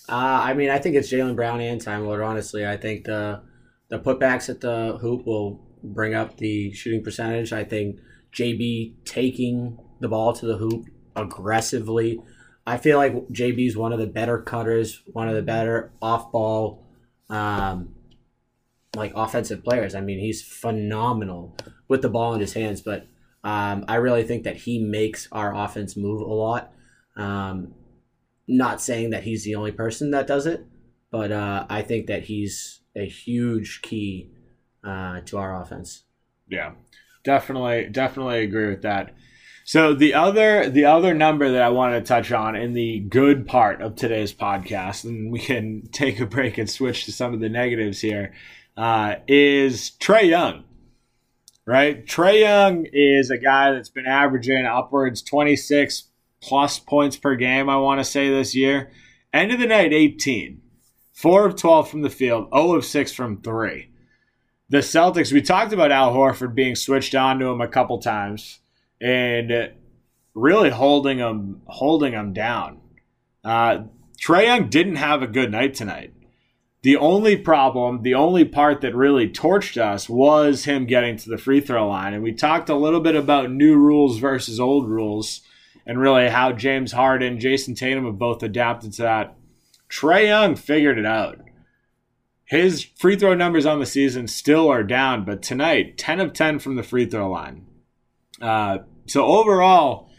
Uh, 0.07 0.39
I 0.41 0.53
mean, 0.53 0.69
I 0.69 0.79
think 0.79 0.95
it's 0.95 1.11
Jaylen 1.11 1.35
Brown 1.35 1.59
and 1.59 1.81
Time 1.81 2.05
Lord. 2.05 2.21
Honestly, 2.21 2.65
I 2.65 2.77
think 2.77 3.03
the 3.03 3.41
the 3.89 3.99
putbacks 3.99 4.47
at 4.47 4.61
the 4.61 4.97
hoop 5.01 5.25
will 5.25 5.59
bring 5.83 6.13
up 6.13 6.37
the 6.37 6.71
shooting 6.71 7.03
percentage. 7.03 7.51
I 7.51 7.65
think 7.65 7.99
JB 8.33 9.03
taking 9.03 9.77
the 9.99 10.07
ball 10.07 10.31
to 10.31 10.45
the 10.45 10.55
hoop 10.55 10.85
aggressively. 11.17 12.21
I 12.65 12.77
feel 12.77 12.97
like 12.97 13.13
JB 13.33 13.67
is 13.67 13.75
one 13.75 13.91
of 13.91 13.99
the 13.99 14.07
better 14.07 14.37
cutters, 14.37 15.03
one 15.11 15.27
of 15.27 15.35
the 15.35 15.41
better 15.41 15.91
off 16.01 16.31
ball, 16.31 16.87
um, 17.29 17.95
like 18.95 19.11
offensive 19.13 19.61
players. 19.61 19.93
I 19.93 19.99
mean, 19.99 20.19
he's 20.19 20.41
phenomenal 20.41 21.57
with 21.89 22.01
the 22.01 22.07
ball 22.07 22.33
in 22.33 22.39
his 22.39 22.53
hands. 22.53 22.79
But 22.79 23.07
um, 23.43 23.85
I 23.87 23.95
really 23.95 24.23
think 24.23 24.43
that 24.43 24.55
he 24.55 24.79
makes 24.79 25.27
our 25.31 25.53
offense 25.55 25.97
move 25.97 26.21
a 26.21 26.33
lot. 26.33 26.73
Um, 27.17 27.73
not 28.47 28.81
saying 28.81 29.11
that 29.11 29.23
he's 29.23 29.43
the 29.43 29.55
only 29.55 29.71
person 29.71 30.11
that 30.11 30.27
does 30.27 30.45
it, 30.45 30.65
but 31.11 31.31
uh, 31.31 31.65
I 31.69 31.81
think 31.81 32.07
that 32.07 32.23
he's 32.23 32.81
a 32.95 33.05
huge 33.05 33.81
key 33.81 34.31
uh, 34.83 35.21
to 35.25 35.37
our 35.37 35.61
offense. 35.61 36.03
Yeah, 36.47 36.73
definitely, 37.23 37.89
definitely 37.91 38.43
agree 38.43 38.69
with 38.69 38.81
that. 38.83 39.13
So 39.65 39.93
the 39.93 40.13
other 40.13 40.69
the 40.69 40.85
other 40.85 41.13
number 41.13 41.51
that 41.51 41.61
I 41.61 41.69
wanted 41.69 42.01
to 42.01 42.05
touch 42.05 42.33
on 42.33 42.55
in 42.55 42.73
the 42.73 42.99
good 42.99 43.47
part 43.47 43.81
of 43.81 43.95
today's 43.95 44.33
podcast, 44.33 45.05
and 45.05 45.31
we 45.31 45.39
can 45.39 45.87
take 45.91 46.19
a 46.19 46.25
break 46.25 46.57
and 46.57 46.69
switch 46.69 47.05
to 47.05 47.11
some 47.11 47.33
of 47.33 47.39
the 47.39 47.49
negatives 47.49 48.01
here, 48.01 48.33
uh, 48.75 49.15
is 49.27 49.91
Trae 49.99 50.29
Young. 50.29 50.65
Right, 51.65 52.05
Trae 52.05 52.41
Young 52.41 52.85
is 52.91 53.29
a 53.29 53.37
guy 53.37 53.71
that's 53.71 53.89
been 53.89 54.05
averaging 54.05 54.65
upwards 54.65 55.21
twenty 55.21 55.55
six 55.55 56.09
plus 56.41 56.77
points 56.77 57.15
per 57.15 57.35
game. 57.35 57.69
I 57.69 57.77
want 57.77 57.99
to 57.99 58.03
say 58.03 58.29
this 58.29 58.53
year. 58.53 58.91
End 59.31 59.51
of 59.51 59.59
the 59.59 59.67
night, 59.67 59.93
eighteen. 59.93 60.61
Four 61.13 61.45
of 61.45 61.55
twelve 61.55 61.89
from 61.89 62.01
the 62.01 62.09
field, 62.09 62.49
zero 62.53 62.75
of 62.75 62.83
six 62.85 63.13
from 63.13 63.41
three 63.41 63.89
the 64.73 64.79
Celtics, 64.79 65.31
we 65.31 65.41
talked 65.41 65.71
about 65.73 65.91
Al 65.91 66.13
Horford 66.13 66.55
being 66.55 66.75
switched 66.75 67.13
on 67.13 67.37
to 67.37 67.45
him 67.45 67.61
a 67.61 67.67
couple 67.67 67.99
times 67.99 68.59
and 68.99 69.71
really 70.33 70.71
holding 70.71 71.19
him 71.19 71.61
holding 71.67 72.13
him 72.13 72.33
down. 72.33 72.81
Uh, 73.43 73.83
Trae 74.19 74.45
Young 74.45 74.69
didn't 74.69 74.95
have 74.95 75.21
a 75.21 75.27
good 75.27 75.51
night 75.51 75.75
tonight. 75.75 76.12
The 76.83 76.97
only 76.97 77.37
problem, 77.37 78.03
the 78.03 78.13
only 78.13 78.43
part 78.43 78.81
that 78.81 78.93
really 78.93 79.29
torched 79.29 79.77
us 79.77 80.09
was 80.09 80.65
him 80.65 80.85
getting 80.85 81.15
to 81.15 81.29
the 81.29 81.37
free 81.37 81.61
throw 81.61 81.87
line. 81.87 82.13
And 82.13 82.21
we 82.21 82.33
talked 82.33 82.69
a 82.69 82.75
little 82.75 82.99
bit 82.99 83.15
about 83.15 83.51
new 83.51 83.77
rules 83.77 84.17
versus 84.17 84.59
old 84.59 84.89
rules 84.89 85.41
and 85.85 85.97
really 85.97 86.27
how 86.27 86.51
James 86.51 86.91
Harden, 86.91 87.39
Jayson 87.39 87.73
Tatum 87.75 88.05
have 88.05 88.19
both 88.19 88.43
adapted 88.43 88.91
to 88.93 89.01
that. 89.03 89.37
Trae 89.89 90.27
Young 90.27 90.57
figured 90.57 90.97
it 90.97 91.05
out. 91.05 91.39
His 92.43 92.83
free 92.83 93.15
throw 93.15 93.33
numbers 93.33 93.65
on 93.65 93.79
the 93.79 93.85
season 93.85 94.27
still 94.27 94.69
are 94.69 94.83
down, 94.83 95.23
but 95.23 95.41
tonight, 95.41 95.97
10 95.97 96.19
of 96.19 96.33
10 96.33 96.59
from 96.59 96.75
the 96.75 96.83
free 96.83 97.05
throw 97.05 97.31
line. 97.31 97.65
Uh, 98.41 98.79
so 99.07 99.25
overall, 99.25 100.09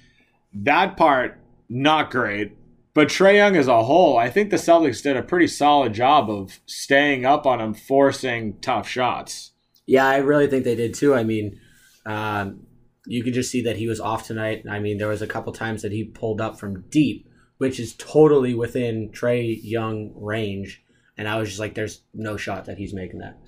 that 0.54 0.96
part, 0.96 1.38
not 1.68 2.10
great. 2.10 2.52
But 2.94 3.08
Trae 3.08 3.34
Young 3.34 3.56
as 3.56 3.66
a 3.66 3.82
whole, 3.82 4.16
I 4.16 4.30
think 4.30 4.50
the 4.50 4.56
Celtics 4.56 5.02
did 5.02 5.16
a 5.16 5.22
pretty 5.22 5.48
solid 5.48 5.92
job 5.92 6.30
of 6.30 6.60
staying 6.64 7.26
up 7.26 7.44
on 7.44 7.60
him, 7.60 7.74
forcing 7.74 8.60
tough 8.60 8.88
shots. 8.88 9.50
Yeah, 9.84 10.06
I 10.06 10.18
really 10.18 10.46
think 10.46 10.64
they 10.64 10.76
did 10.76 10.94
too. 10.94 11.12
I 11.12 11.24
mean, 11.24 11.60
um, 12.06 12.66
you 13.04 13.24
could 13.24 13.34
just 13.34 13.50
see 13.50 13.62
that 13.62 13.76
he 13.76 13.88
was 13.88 14.00
off 14.00 14.26
tonight. 14.26 14.64
I 14.70 14.78
mean, 14.78 14.98
there 14.98 15.08
was 15.08 15.22
a 15.22 15.26
couple 15.26 15.52
times 15.52 15.82
that 15.82 15.90
he 15.90 16.04
pulled 16.04 16.40
up 16.40 16.58
from 16.58 16.82
deep, 16.82 17.28
which 17.58 17.80
is 17.80 17.96
totally 17.96 18.54
within 18.54 19.10
Trae 19.10 19.58
Young 19.60 20.12
range. 20.14 20.82
And 21.18 21.28
I 21.28 21.36
was 21.36 21.48
just 21.48 21.60
like, 21.60 21.74
there's 21.74 22.02
no 22.14 22.36
shot 22.36 22.66
that 22.66 22.78
he's 22.78 22.94
making 22.94 23.18
that. 23.18 23.38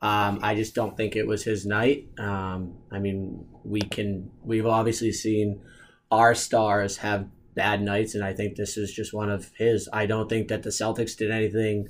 Um, 0.00 0.38
I 0.42 0.54
just 0.54 0.74
don't 0.74 0.96
think 0.96 1.16
it 1.16 1.26
was 1.26 1.42
his 1.42 1.66
night. 1.66 2.08
Um, 2.18 2.78
I 2.90 3.00
mean, 3.00 3.46
we 3.64 3.80
can, 3.80 4.30
we've 4.42 4.66
obviously 4.66 5.12
seen 5.12 5.60
our 6.10 6.34
stars 6.34 6.98
have 6.98 7.28
bad 7.54 7.82
nights, 7.82 8.14
and 8.14 8.24
I 8.24 8.32
think 8.32 8.56
this 8.56 8.76
is 8.76 8.92
just 8.92 9.12
one 9.12 9.30
of 9.30 9.50
his. 9.56 9.88
I 9.92 10.06
don't 10.06 10.28
think 10.28 10.48
that 10.48 10.62
the 10.62 10.70
Celtics 10.70 11.16
did 11.16 11.30
anything 11.30 11.88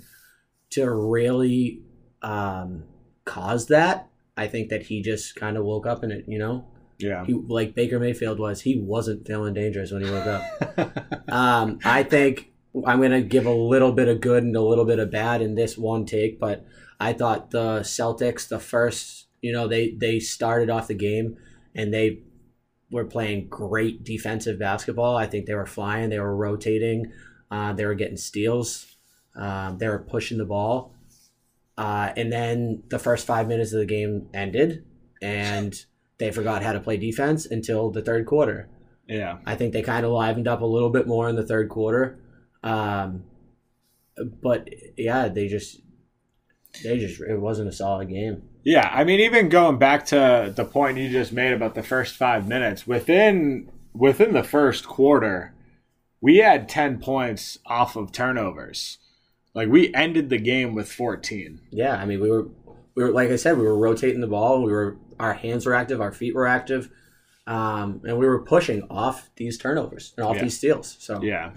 to 0.71 0.91
really 0.91 1.83
um, 2.23 2.85
cause 3.25 3.67
that. 3.69 4.09
I 4.37 4.49
think 4.49 4.71
that 4.71 4.83
he 4.85 5.03
just 5.03 5.37
kind 5.37 5.57
of 5.57 5.65
woke 5.65 5.87
up 5.87 6.03
in 6.03 6.11
it, 6.11 6.25
you 6.27 6.39
know? 6.39 6.67
Yeah. 6.99 7.25
He, 7.25 7.35
like 7.35 7.75
Baker 7.75 7.99
Mayfield 7.99 8.39
was, 8.39 8.63
he 8.63 8.79
wasn't 8.79 9.27
feeling 9.27 9.55
dangerous 9.55 9.93
when 9.93 10.05
he 10.05 10.11
woke 10.11 10.27
up. 10.27 11.09
Um, 11.29 11.79
I 11.83 12.03
think 12.03 12.53
I'm 12.87 12.99
going 12.99 13.13
to 13.13 13.23
give 13.23 13.47
a 13.47 13.55
little 13.55 13.93
bit 13.93 14.07
of 14.07 14.21
good 14.21 14.43
and 14.43 14.55
a 14.55 14.61
little 14.61 14.85
bit 14.85 14.99
of 14.99 15.11
bad 15.11 15.41
in 15.41 15.55
this 15.55 15.79
one 15.79 16.05
take, 16.05 16.39
but 16.39 16.67
I 17.01 17.15
thought 17.15 17.53
the 17.53 17.81
Celtics, 17.81 18.49
the 18.49 18.59
first, 18.59 19.29
you 19.41 19.51
know, 19.51 19.67
they 19.67 19.93
they 19.93 20.21
started 20.21 20.69
off 20.69 20.89
the 20.89 20.95
game 20.95 21.39
and 21.75 21.93
they 21.93 22.21
were 22.93 23.05
playing 23.05 23.49
great 23.49 24.05
defensive 24.05 24.59
basketball. 24.59 25.17
I 25.17 25.27
think 25.27 25.47
they 25.47 25.55
were 25.55 25.67
flying, 25.67 26.11
they 26.11 26.21
were 26.21 26.37
rotating, 26.37 27.11
uh, 27.51 27.73
they 27.73 27.87
were 27.87 27.95
getting 27.95 28.19
steals, 28.19 28.97
um, 29.35 29.79
they 29.79 29.89
were 29.89 29.99
pushing 29.99 30.39
the 30.39 30.45
ball, 30.45 30.95
uh, 31.77 32.13
and 32.17 32.31
then 32.31 32.85
the 32.91 32.99
first 32.99 33.27
five 33.27 33.49
minutes 33.49 33.73
of 33.73 33.81
the 33.81 33.87
game 33.87 34.29
ended, 34.35 34.85
and 35.21 35.85
they 36.19 36.31
forgot 36.31 36.63
how 36.63 36.73
to 36.73 36.81
play 36.81 36.99
defense 36.99 37.47
until 37.47 37.91
the 37.91 38.03
third 38.03 38.27
quarter. 38.27 38.69
Yeah. 39.09 39.39
I 39.47 39.57
think 39.57 39.73
they 39.73 39.83
kind 39.83 40.05
of 40.05 40.13
livened 40.13 40.47
up 40.47 40.61
a 40.61 40.67
little 40.67 40.91
bit 40.91 41.07
more 41.07 41.29
in 41.29 41.35
the 41.35 41.47
third 41.47 41.69
quarter. 41.69 42.19
Um, 42.63 43.25
but 44.43 44.69
yeah, 44.97 45.29
they 45.29 45.49
just 45.49 45.81
they 46.83 46.99
just 46.99 47.21
it 47.21 47.39
wasn't 47.41 47.69
a 47.69 47.73
solid 47.73 48.09
game. 48.09 48.43
Yeah, 48.65 48.89
I 48.93 49.03
mean, 49.05 49.21
even 49.21 49.49
going 49.49 49.79
back 49.79 50.07
to 50.07 50.53
the 50.55 50.65
point 50.65 50.99
you 50.99 51.11
just 51.11 51.33
made 51.33 51.53
about 51.53 51.75
the 51.75 51.83
first 51.83 52.17
five 52.17 52.47
minutes, 52.47 52.87
within 52.87 53.71
within 53.93 54.33
the 54.33 54.45
first 54.45 54.87
quarter, 54.87 55.53
we 56.21 56.39
had 56.39 56.69
ten 56.69 56.99
points 57.01 57.59
off 57.67 57.97
of 57.97 58.13
turnovers. 58.13 58.99
Like 59.55 59.69
we 59.69 59.93
ended 59.95 60.31
the 60.31 60.39
game 60.39 60.75
with 60.75 60.91
fourteen. 60.91 61.61
Yeah, 61.71 61.97
I 61.97 62.05
mean 62.07 62.21
we 62.21 62.31
were 62.31 62.47
we 62.95 63.03
were 63.05 63.11
like 63.11 63.31
I 63.31 63.37
said 63.37 63.59
we 63.59 63.65
were 63.65 63.77
rotating 63.77 64.21
the 64.21 64.27
ball. 64.27 64.63
We 64.63 64.73
were 64.73 64.97
our 65.21 65.35
hands 65.35 65.67
were 65.67 65.75
active, 65.75 66.01
our 66.01 66.13
feet 66.13 66.35
were 66.35 66.47
active, 66.47 66.91
um, 67.47 68.01
and 68.05 68.19
we 68.19 68.27
were 68.27 68.41
pushing 68.43 68.83
off 68.91 69.29
these 69.37 69.59
turnovers 69.59 70.15
and 70.17 70.25
off 70.27 70.37
Yeah. 70.37 70.43
these 70.45 70.57
steals. 70.57 70.97
So 71.01 71.21
Yeah, 71.23 71.51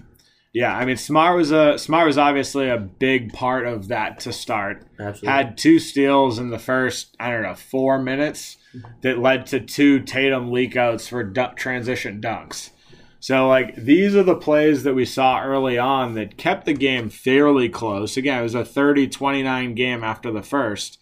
yeah. 0.56 0.76
I 0.76 0.86
mean, 0.86 0.96
Smart 0.96 1.36
was 1.36 1.52
a 1.52 1.78
Smart 1.78 2.08
was 2.08 2.18
obviously 2.18 2.70
a 2.70 2.78
big 2.78 3.34
part 3.34 3.68
of 3.68 3.90
that 3.90 4.22
to 4.22 4.32
start. 4.32 4.88
absolutely. 4.98 5.28
Had 5.28 5.58
two 5.58 5.80
steals 5.80 6.40
in 6.40 6.50
the 6.50 6.58
first 6.58 7.14
I 7.20 7.30
don't 7.30 7.44
know 7.44 7.56
four 7.56 8.00
minutes 8.00 8.56
that 9.02 9.20
led 9.20 9.46
to 9.48 9.60
two 9.60 10.00
Tatum 10.00 10.50
leakouts 10.50 11.10
for 11.10 11.26
transition 11.56 12.22
dunks. 12.22 12.70
So 13.20 13.50
like 13.50 13.76
these 13.76 14.16
are 14.16 14.24
the 14.24 14.36
plays 14.36 14.84
that 14.84 14.94
we 14.94 15.04
saw 15.04 15.44
early 15.44 15.78
on 15.78 16.14
that 16.14 16.38
kept 16.38 16.66
the 16.66 16.74
game 16.74 17.10
fairly 17.10 17.68
close. 17.68 18.16
Again, 18.16 18.40
it 18.40 18.44
was 18.44 18.56
a 18.56 18.64
30-29 18.64 19.76
game 19.76 20.06
after 20.06 20.32
the 20.32 20.44
first. 20.44 21.00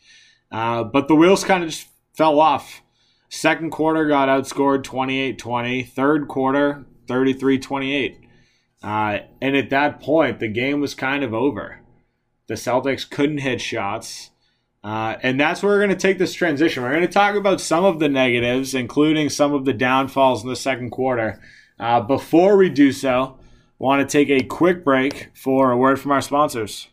Uh, 0.51 0.83
but 0.83 1.07
the 1.07 1.15
wheels 1.15 1.43
kind 1.43 1.63
of 1.63 1.69
just 1.69 1.87
fell 2.15 2.39
off. 2.39 2.81
Second 3.29 3.69
quarter 3.69 4.07
got 4.07 4.29
outscored 4.29 4.83
28-20. 4.83 5.89
Third 5.89 6.27
quarter 6.27 6.85
33-28. 7.07 8.22
Uh, 8.83 9.19
and 9.41 9.55
at 9.55 9.69
that 9.69 10.01
point, 10.01 10.39
the 10.39 10.47
game 10.49 10.81
was 10.81 10.93
kind 10.93 11.23
of 11.23 11.33
over. 11.33 11.79
The 12.47 12.55
Celtics 12.55 13.09
couldn't 13.09 13.37
hit 13.37 13.61
shots. 13.61 14.31
Uh, 14.83 15.15
and 15.23 15.39
that's 15.39 15.63
where 15.63 15.73
we're 15.73 15.85
going 15.85 15.89
to 15.89 15.95
take 15.95 16.17
this 16.17 16.33
transition. 16.33 16.83
We're 16.83 16.91
going 16.91 17.07
to 17.07 17.07
talk 17.07 17.35
about 17.35 17.61
some 17.61 17.85
of 17.85 17.99
the 17.99 18.09
negatives, 18.09 18.75
including 18.75 19.29
some 19.29 19.53
of 19.53 19.63
the 19.63 19.71
downfalls 19.71 20.43
in 20.43 20.49
the 20.49 20.57
second 20.57 20.89
quarter. 20.89 21.41
Uh, 21.79 22.01
before 22.01 22.57
we 22.57 22.69
do 22.69 22.91
so, 22.91 23.39
want 23.79 24.07
to 24.07 24.11
take 24.11 24.29
a 24.29 24.45
quick 24.45 24.83
break 24.83 25.29
for 25.33 25.71
a 25.71 25.77
word 25.77 26.01
from 26.01 26.11
our 26.11 26.21
sponsors. 26.21 26.89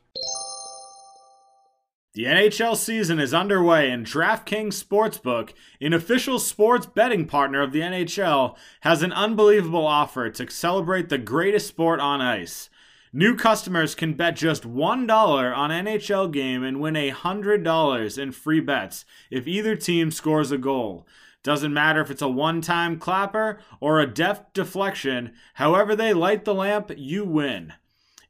The 2.12 2.24
NHL 2.24 2.76
season 2.76 3.20
is 3.20 3.32
underway, 3.32 3.88
and 3.88 4.04
DraftKings 4.04 4.82
Sportsbook, 4.82 5.52
an 5.80 5.92
official 5.92 6.40
sports 6.40 6.84
betting 6.84 7.24
partner 7.24 7.62
of 7.62 7.70
the 7.70 7.82
NHL, 7.82 8.56
has 8.80 9.04
an 9.04 9.12
unbelievable 9.12 9.86
offer 9.86 10.28
to 10.28 10.50
celebrate 10.50 11.08
the 11.08 11.18
greatest 11.18 11.68
sport 11.68 12.00
on 12.00 12.20
ice. 12.20 12.68
New 13.12 13.36
customers 13.36 13.94
can 13.94 14.14
bet 14.14 14.34
just 14.34 14.64
$1 14.64 15.56
on 15.56 15.70
NHL 15.70 16.32
game 16.32 16.64
and 16.64 16.80
win 16.80 16.94
$100 16.94 18.18
in 18.18 18.32
free 18.32 18.60
bets 18.60 19.04
if 19.30 19.46
either 19.46 19.76
team 19.76 20.10
scores 20.10 20.50
a 20.50 20.58
goal. 20.58 21.06
Doesn't 21.44 21.72
matter 21.72 22.00
if 22.00 22.10
it's 22.10 22.22
a 22.22 22.28
one 22.28 22.60
time 22.60 22.98
clapper 22.98 23.60
or 23.78 24.00
a 24.00 24.12
deft 24.12 24.52
deflection, 24.52 25.32
however 25.54 25.94
they 25.94 26.12
light 26.12 26.44
the 26.44 26.54
lamp, 26.54 26.90
you 26.96 27.24
win. 27.24 27.74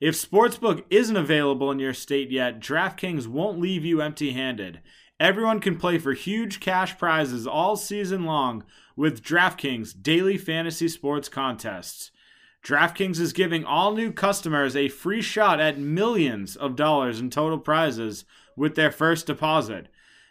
If 0.01 0.15
Sportsbook 0.15 0.85
isn't 0.89 1.17
available 1.17 1.71
in 1.71 1.79
your 1.79 1.93
state 1.93 2.31
yet, 2.31 2.59
DraftKings 2.59 3.27
won't 3.27 3.61
leave 3.61 3.85
you 3.85 4.01
empty 4.01 4.33
handed. 4.33 4.81
Everyone 5.21 5.61
can 5.61 5.77
play 5.77 5.99
for 5.99 6.15
huge 6.15 6.59
cash 6.59 6.97
prizes 6.97 7.47
all 7.47 7.77
season 7.77 8.25
long 8.25 8.65
with 8.97 9.23
DraftKings 9.23 10.03
daily 10.03 10.39
fantasy 10.39 10.89
sports 10.89 11.29
contests. 11.29 12.13
DraftKings 12.65 13.21
is 13.21 13.35
giving 13.35 13.63
all 13.63 13.93
new 13.93 14.11
customers 14.11 14.75
a 14.75 14.89
free 14.89 15.21
shot 15.21 15.61
at 15.61 15.79
millions 15.79 16.57
of 16.57 16.77
dollars 16.77 17.21
in 17.21 17.29
total 17.29 17.59
prizes 17.59 18.25
with 18.57 18.77
their 18.77 18.91
first 18.91 19.27
deposit. 19.27 19.89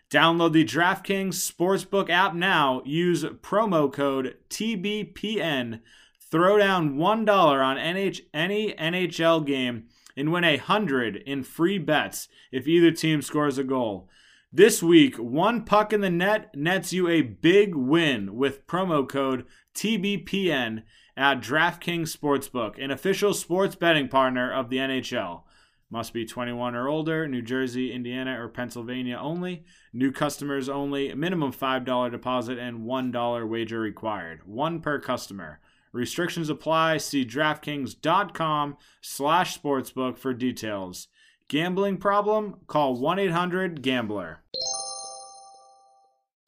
Download 0.09 0.51
the 0.51 0.65
DraftKings 0.65 1.35
Sportsbook 1.35 2.09
app 2.09 2.33
now. 2.33 2.81
Use 2.85 3.23
promo 3.23 3.93
code 3.93 4.35
TBPN. 4.49 5.81
Throw 6.31 6.57
down 6.57 6.95
$1 6.95 7.29
on 7.65 7.77
NH- 7.77 8.21
any 8.33 8.73
NHL 8.73 9.45
game 9.45 9.85
and 10.15 10.31
win 10.31 10.43
a 10.43 10.57
100 10.57 11.15
in 11.15 11.43
free 11.43 11.77
bets 11.77 12.27
if 12.51 12.67
either 12.67 12.91
team 12.91 13.21
scores 13.21 13.57
a 13.57 13.63
goal. 13.63 14.09
This 14.51 14.81
week, 14.83 15.15
one 15.17 15.63
puck 15.63 15.93
in 15.93 16.01
the 16.01 16.09
net 16.09 16.55
nets 16.55 16.91
you 16.91 17.07
a 17.07 17.21
big 17.21 17.75
win 17.75 18.35
with 18.35 18.67
promo 18.67 19.07
code 19.07 19.45
TBPN 19.75 20.83
at 21.15 21.41
DraftKings 21.41 22.15
Sportsbook, 22.15 22.83
an 22.83 22.91
official 22.91 23.33
sports 23.33 23.75
betting 23.75 24.07
partner 24.07 24.51
of 24.51 24.69
the 24.69 24.77
NHL. 24.77 25.43
Must 25.91 26.13
be 26.13 26.25
21 26.25 26.75
or 26.75 26.87
older, 26.87 27.27
New 27.27 27.41
Jersey, 27.41 27.91
Indiana, 27.91 28.39
or 28.39 28.47
Pennsylvania 28.47 29.17
only. 29.19 29.65
New 29.91 30.11
customers 30.11 30.69
only. 30.69 31.13
Minimum 31.15 31.51
$5 31.51 32.11
deposit 32.11 32.59
and 32.59 32.85
$1 32.85 33.49
wager 33.49 33.79
required. 33.79 34.41
One 34.45 34.81
per 34.81 34.99
customer. 34.99 35.59
Restrictions 35.91 36.49
apply. 36.49 36.97
See 36.97 37.25
DraftKings.com 37.25 38.77
slash 39.01 39.59
sportsbook 39.59 40.17
for 40.17 40.33
details. 40.33 41.07
Gambling 41.47 41.97
problem? 41.97 42.57
Call 42.67 42.97
1-800-GAMBLER. 42.97 44.41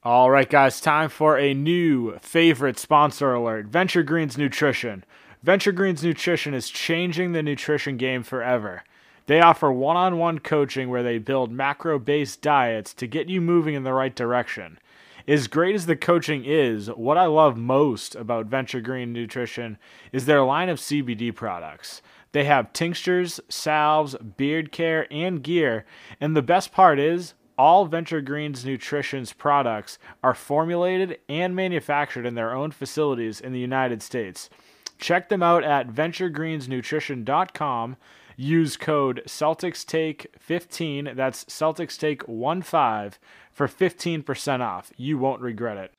All 0.04 0.32
right, 0.32 0.50
guys, 0.50 0.82
time 0.82 1.10
for 1.10 1.38
a 1.38 1.54
new 1.54 2.18
favorite 2.22 2.80
sponsor 2.80 3.34
alert 3.34 3.68
Venture 3.68 4.02
Greens 4.02 4.38
Nutrition. 4.38 5.04
Venture 5.44 5.72
Greens 5.72 6.04
Nutrition 6.04 6.54
is 6.54 6.70
changing 6.70 7.32
the 7.32 7.44
nutrition 7.44 7.98
game 7.98 8.24
forever. 8.24 8.84
They 9.28 9.42
offer 9.42 9.72
one 9.72 9.98
on 9.98 10.18
one 10.18 10.40
coaching 10.40 10.90
where 10.90 11.04
they 11.04 11.18
build 11.18 11.52
macro 11.52 12.00
based 12.00 12.42
diets 12.42 12.94
to 12.96 13.08
get 13.08 13.30
you 13.30 13.42
moving 13.42 13.76
in 13.76 13.84
the 13.84 13.94
right 13.94 14.16
direction. 14.16 14.80
As 15.28 15.48
great 15.48 15.76
as 15.76 15.86
the 15.86 15.96
coaching 15.96 16.44
is, 16.46 16.88
what 16.88 17.18
I 17.18 17.26
love 17.26 17.58
most 17.58 18.16
about 18.16 18.48
Venture 18.48 18.82
Green 18.82 19.14
Nutrition 19.14 19.78
is 20.12 20.26
their 20.26 20.44
line 20.44 20.70
of 20.70 20.80
CBD 20.80 21.34
products. 21.34 22.02
They 22.32 22.46
have 22.46 22.74
tinctures, 22.74 23.40
salves, 23.50 24.16
beard 24.38 24.72
care, 24.72 25.06
and 25.12 25.44
gear, 25.44 25.86
and 26.20 26.36
the 26.36 26.42
best 26.42 26.72
part 26.72 27.00
is 27.00 27.36
all 27.58 27.86
Venture 27.86 28.22
Greens 28.22 28.66
Nutrition's 28.66 29.34
products 29.34 30.00
are 30.24 30.34
formulated 30.34 31.20
and 31.30 31.56
manufactured 31.56 32.26
in 32.26 32.34
their 32.34 32.56
own 32.56 32.72
facilities 32.72 33.40
in 33.40 33.54
the 33.54 33.60
United 33.60 34.02
States. 34.02 34.50
Check 34.98 35.30
them 35.30 35.44
out 35.44 35.64
at 35.64 35.90
venturegreensnutrition.com. 35.90 37.98
Use 38.38 38.78
code 38.78 39.24
Celtics 39.28 39.86
Take 39.86 40.34
15. 40.40 41.12
that's 41.16 41.46
CelticsTake15, 41.46 43.14
for 43.52 43.68
15% 43.68 44.62
off. 44.62 44.92
You 44.98 45.18
won't 45.18 45.42
regret 45.42 45.78
it. 45.78 45.92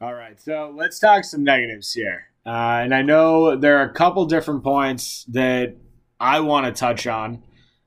All 0.00 0.14
right, 0.14 0.40
so 0.40 0.72
let's 0.74 0.98
talk 0.98 1.24
some 1.24 1.44
negatives 1.44 1.92
here. 1.92 2.28
Uh, 2.46 2.80
and 2.82 2.94
I 2.94 3.02
know 3.02 3.54
there 3.56 3.78
are 3.78 3.84
a 3.84 3.92
couple 3.92 4.24
different 4.24 4.64
points 4.64 5.24
that 5.28 5.76
I 6.18 6.40
want 6.40 6.66
to 6.66 6.72
touch 6.72 7.06
on, 7.06 7.42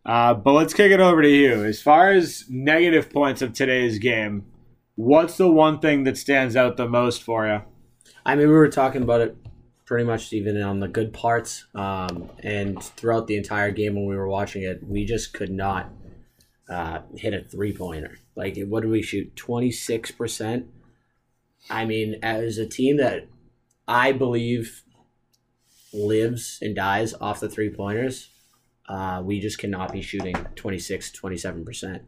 uh, 0.06 0.36
but 0.36 0.54
let's 0.54 0.76
kick 0.76 0.92
it 0.92 1.00
over 1.00 1.24
to 1.24 1.30
you. 1.30 1.66
As 1.66 1.82
far 1.82 2.12
as 2.12 2.46
negative 2.50 3.10
points 3.10 3.42
of 3.42 3.54
today's 3.54 3.98
game, 3.98 4.46
what's 4.96 5.38
the 5.38 5.50
one 5.52 5.80
thing 5.80 6.04
that 6.04 6.18
stands 6.18 6.56
out 6.56 6.78
the 6.78 6.88
most 6.88 7.24
for 7.24 7.48
you? 7.48 7.62
I 8.26 8.36
mean, 8.36 8.48
we 8.48 8.54
were 8.54 8.70
talking 8.70 9.02
about 9.02 9.22
it 9.22 9.36
pretty 9.86 10.06
much 10.06 10.32
even 10.34 10.62
on 10.62 10.80
the 10.80 10.88
good 10.88 11.14
parts, 11.14 11.66
um, 11.76 12.30
and 12.40 12.82
throughout 12.82 13.28
the 13.28 13.38
entire 13.38 13.72
game 13.72 13.96
when 13.96 14.06
we 14.06 14.16
were 14.16 14.28
watching 14.28 14.64
it, 14.64 14.82
we 14.88 15.06
just 15.06 15.34
could 15.34 15.52
not 15.52 15.90
uh, 16.70 17.00
hit 17.16 17.34
a 17.34 17.42
three 17.42 17.74
pointer. 17.74 18.18
Like, 18.36 18.58
what 18.68 18.82
did 18.82 18.92
we 18.92 19.02
shoot? 19.02 19.36
Twenty 19.36 19.72
six 19.72 20.12
percent. 20.12 20.68
I 21.70 21.86
mean, 21.86 22.16
as 22.22 22.58
a 22.58 22.66
team 22.66 22.98
that 22.98 23.28
I 23.88 24.12
believe 24.12 24.84
lives 25.94 26.60
and 26.62 26.76
dies 26.76 27.14
off 27.14 27.40
the 27.40 27.50
three 27.50 27.70
pointers, 27.70 28.30
uh, 28.88 29.22
we 29.24 29.40
just 29.40 29.60
cannot 29.60 29.92
be 29.92 30.02
shooting 30.02 30.36
26, 30.56 31.12
27%. 31.12 31.96
Uh, 31.96 32.00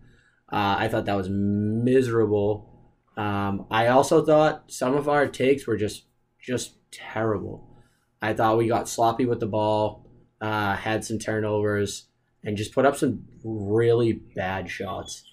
I 0.51 0.87
thought 0.87 1.05
that 1.05 1.15
was 1.15 1.29
miserable. 1.29 2.69
Um, 3.15 3.65
I 3.71 3.87
also 3.87 4.25
thought 4.25 4.65
some 4.67 4.95
of 4.95 5.07
our 5.07 5.27
takes 5.27 5.65
were 5.65 5.77
just 5.77 6.03
just 6.45 6.75
terrible. 6.91 7.67
I 8.21 8.33
thought 8.33 8.57
we 8.57 8.67
got 8.67 8.87
sloppy 8.87 9.25
with 9.25 9.39
the 9.39 9.47
ball, 9.47 10.05
uh, 10.41 10.75
had 10.75 11.03
some 11.03 11.19
turnovers, 11.19 12.07
and 12.43 12.55
just 12.55 12.73
put 12.73 12.85
up 12.85 12.95
some 12.95 13.25
really 13.43 14.13
bad 14.13 14.69
shots. 14.69 15.23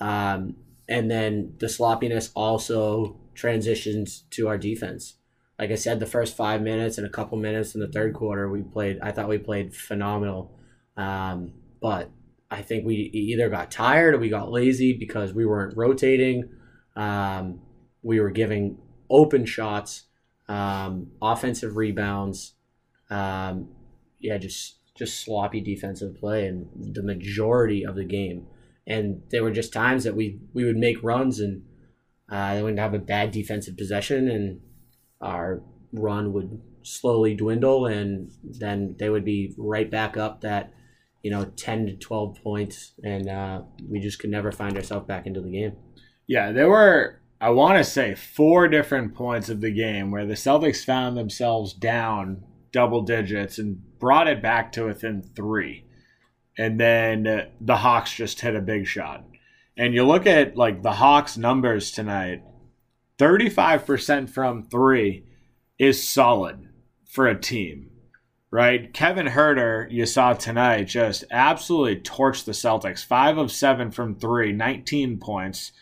Um, 0.00 0.56
and 0.88 1.10
then 1.10 1.54
the 1.58 1.68
sloppiness 1.68 2.30
also 2.34 3.16
transitions 3.34 4.24
to 4.30 4.48
our 4.48 4.58
defense. 4.58 5.14
Like 5.58 5.70
I 5.70 5.76
said, 5.76 6.00
the 6.00 6.06
first 6.06 6.36
five 6.36 6.62
minutes 6.62 6.98
and 6.98 7.06
a 7.06 7.10
couple 7.10 7.38
minutes 7.38 7.74
in 7.74 7.80
the 7.80 7.88
third 7.88 8.14
quarter, 8.14 8.48
we 8.48 8.62
played. 8.62 8.98
I 9.02 9.12
thought 9.12 9.28
we 9.28 9.38
played 9.38 9.74
phenomenal, 9.74 10.58
um, 10.96 11.52
but 11.80 12.10
I 12.50 12.62
think 12.62 12.84
we 12.84 12.94
either 12.94 13.48
got 13.48 13.70
tired 13.70 14.14
or 14.14 14.18
we 14.18 14.28
got 14.28 14.50
lazy 14.50 14.92
because 14.92 15.32
we 15.32 15.46
weren't 15.46 15.76
rotating. 15.76 16.48
Um, 16.96 17.60
we 18.02 18.20
were 18.20 18.30
giving 18.30 18.78
open 19.08 19.44
shots, 19.44 20.04
um, 20.50 21.12
offensive 21.22 21.76
rebounds. 21.76 22.54
Um, 23.08 23.68
yeah, 24.18 24.36
just 24.36 24.78
just 24.96 25.24
sloppy 25.24 25.60
defensive 25.60 26.16
play 26.16 26.46
and 26.46 26.68
the 26.94 27.02
majority 27.02 27.86
of 27.86 27.94
the 27.94 28.04
game. 28.04 28.46
And 28.86 29.22
there 29.30 29.42
were 29.42 29.52
just 29.52 29.72
times 29.72 30.04
that 30.04 30.16
we 30.16 30.40
we 30.52 30.64
would 30.64 30.76
make 30.76 31.02
runs 31.02 31.38
and 31.38 31.62
uh, 32.30 32.54
they 32.54 32.62
wouldn't 32.62 32.80
have 32.80 32.94
a 32.94 32.98
bad 32.98 33.30
defensive 33.30 33.76
possession 33.76 34.28
and 34.28 34.60
our 35.20 35.62
run 35.92 36.32
would 36.32 36.60
slowly 36.82 37.34
dwindle 37.34 37.86
and 37.86 38.30
then 38.42 38.96
they 38.98 39.08
would 39.08 39.24
be 39.24 39.54
right 39.56 39.90
back 39.90 40.16
up 40.16 40.40
that 40.40 40.72
you 41.22 41.30
know 41.30 41.44
10 41.44 41.86
to 41.86 41.96
12 41.96 42.42
points 42.42 42.92
and 43.04 43.28
uh, 43.28 43.60
we 43.86 44.00
just 44.00 44.18
could 44.18 44.30
never 44.30 44.50
find 44.50 44.76
ourselves 44.76 45.06
back 45.06 45.26
into 45.26 45.40
the 45.40 45.50
game 45.50 45.72
Yeah, 46.26 46.52
there 46.52 46.70
were, 46.70 47.19
I 47.40 47.50
want 47.50 47.78
to 47.78 47.84
say, 47.84 48.14
four 48.14 48.68
different 48.68 49.14
points 49.14 49.48
of 49.48 49.60
the 49.60 49.70
game 49.70 50.10
where 50.10 50.26
the 50.26 50.34
Celtics 50.34 50.84
found 50.84 51.16
themselves 51.16 51.72
down 51.72 52.44
double 52.70 53.02
digits 53.02 53.58
and 53.58 53.98
brought 53.98 54.28
it 54.28 54.42
back 54.42 54.72
to 54.72 54.84
within 54.84 55.22
three. 55.22 55.86
And 56.58 56.78
then 56.78 57.48
the 57.60 57.76
Hawks 57.76 58.14
just 58.14 58.40
hit 58.40 58.54
a 58.54 58.60
big 58.60 58.86
shot. 58.86 59.24
And 59.76 59.94
you 59.94 60.04
look 60.04 60.26
at 60.26 60.56
like 60.56 60.82
the 60.82 60.92
Hawks 60.92 61.38
numbers 61.38 61.90
tonight 61.90 62.42
35% 63.18 64.28
from 64.28 64.64
three 64.64 65.24
is 65.78 66.06
solid 66.06 66.68
for 67.06 67.26
a 67.26 67.38
team, 67.38 67.90
right? 68.50 68.92
Kevin 68.92 69.26
Huerter, 69.26 69.90
you 69.90 70.04
saw 70.06 70.32
tonight, 70.34 70.84
just 70.84 71.24
absolutely 71.30 71.96
torched 71.96 72.44
the 72.44 72.52
Celtics. 72.52 73.04
Five 73.04 73.38
of 73.38 73.50
seven 73.52 73.90
from 73.90 74.16
three, 74.16 74.52
19 74.52 75.18
points. 75.18 75.72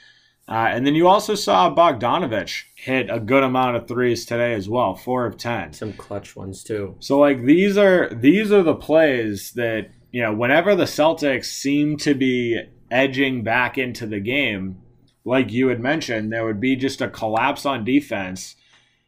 Uh, 0.48 0.68
and 0.70 0.86
then 0.86 0.94
you 0.94 1.06
also 1.06 1.34
saw 1.34 1.74
Bogdanovic 1.74 2.62
hit 2.74 3.10
a 3.10 3.20
good 3.20 3.42
amount 3.42 3.76
of 3.76 3.86
threes 3.86 4.24
today 4.24 4.54
as 4.54 4.68
well, 4.68 4.94
four 4.94 5.26
of 5.26 5.36
ten. 5.36 5.72
some 5.74 5.92
clutch 5.92 6.34
ones 6.34 6.64
too 6.64 6.96
So 7.00 7.18
like 7.18 7.44
these 7.44 7.76
are 7.76 8.08
these 8.08 8.50
are 8.50 8.62
the 8.62 8.74
plays 8.74 9.52
that 9.52 9.90
you 10.10 10.22
know 10.22 10.32
whenever 10.32 10.74
the 10.74 10.84
Celtics 10.84 11.46
seem 11.46 11.98
to 11.98 12.14
be 12.14 12.62
edging 12.90 13.44
back 13.44 13.76
into 13.76 14.06
the 14.06 14.20
game, 14.20 14.78
like 15.24 15.52
you 15.52 15.68
had 15.68 15.80
mentioned, 15.80 16.32
there 16.32 16.46
would 16.46 16.60
be 16.60 16.76
just 16.76 17.02
a 17.02 17.08
collapse 17.08 17.66
on 17.66 17.84
defense, 17.84 18.56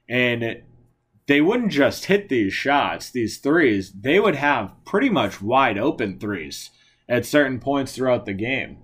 and 0.09 0.63
they 1.27 1.41
wouldn't 1.41 1.73
just 1.73 2.07
hit 2.07 2.29
these 2.29 2.53
shots, 2.53 3.11
these 3.11 3.39
threes. 3.39 3.93
They 3.93 4.21
would 4.21 4.35
have 4.37 4.73
pretty 4.85 5.09
much 5.09 5.41
wide 5.41 5.79
open 5.79 6.19
threes 6.19 6.71
at 7.09 7.25
certain 7.25 7.61
points 7.61 7.93
throughout 7.93 8.27
the 8.27 8.35
game. 8.35 8.77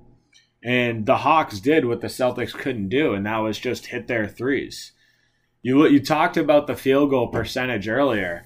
And 0.67 1.07
the 1.07 1.19
Hawks 1.19 1.61
did 1.61 1.85
what 1.85 2.01
the 2.01 2.09
Celtics 2.09 2.53
couldn't 2.53 2.89
do, 2.89 3.15
and 3.15 3.25
that 3.25 3.39
was 3.39 3.57
just 3.57 3.87
hit 3.87 4.09
their 4.09 4.27
threes. 4.27 4.91
You 5.63 5.87
you 5.87 6.01
talked 6.01 6.37
about 6.37 6.67
the 6.67 6.75
field 6.75 7.11
goal 7.11 7.29
percentage 7.29 7.89
earlier. 7.89 8.45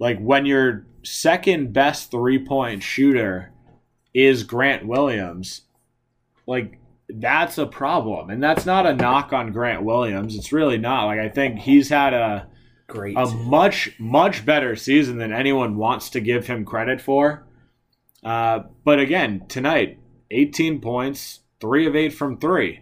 Like 0.00 0.18
when 0.18 0.46
your 0.46 0.84
second 1.04 1.72
best 1.72 2.10
three 2.10 2.44
point 2.44 2.82
shooter 2.82 3.52
is 4.12 4.42
Grant 4.42 4.84
Williams, 4.84 5.62
like 6.44 6.80
that's 7.08 7.56
a 7.56 7.66
problem. 7.66 8.30
And 8.30 8.42
that's 8.42 8.66
not 8.66 8.86
a 8.86 8.94
knock 8.94 9.32
on 9.32 9.52
Grant 9.52 9.84
Williams. 9.84 10.36
It's 10.36 10.52
really 10.52 10.78
not. 10.78 11.06
Like 11.06 11.20
I 11.20 11.28
think 11.28 11.60
he's 11.60 11.88
had 11.88 12.14
a 12.14 12.48
great 12.88 13.16
a 13.16 13.26
much 13.26 13.94
much 14.00 14.44
better 14.44 14.74
season 14.74 15.18
than 15.18 15.32
anyone 15.32 15.76
wants 15.76 16.10
to 16.10 16.20
give 16.20 16.48
him 16.48 16.64
credit 16.64 17.00
for. 17.00 17.46
Uh, 18.24 18.64
but 18.84 18.98
again, 18.98 19.44
tonight, 19.48 19.98
18 20.30 20.80
points, 20.80 21.39
three 21.60 21.86
of 21.86 21.94
eight 21.96 22.12
from 22.12 22.38
three. 22.38 22.80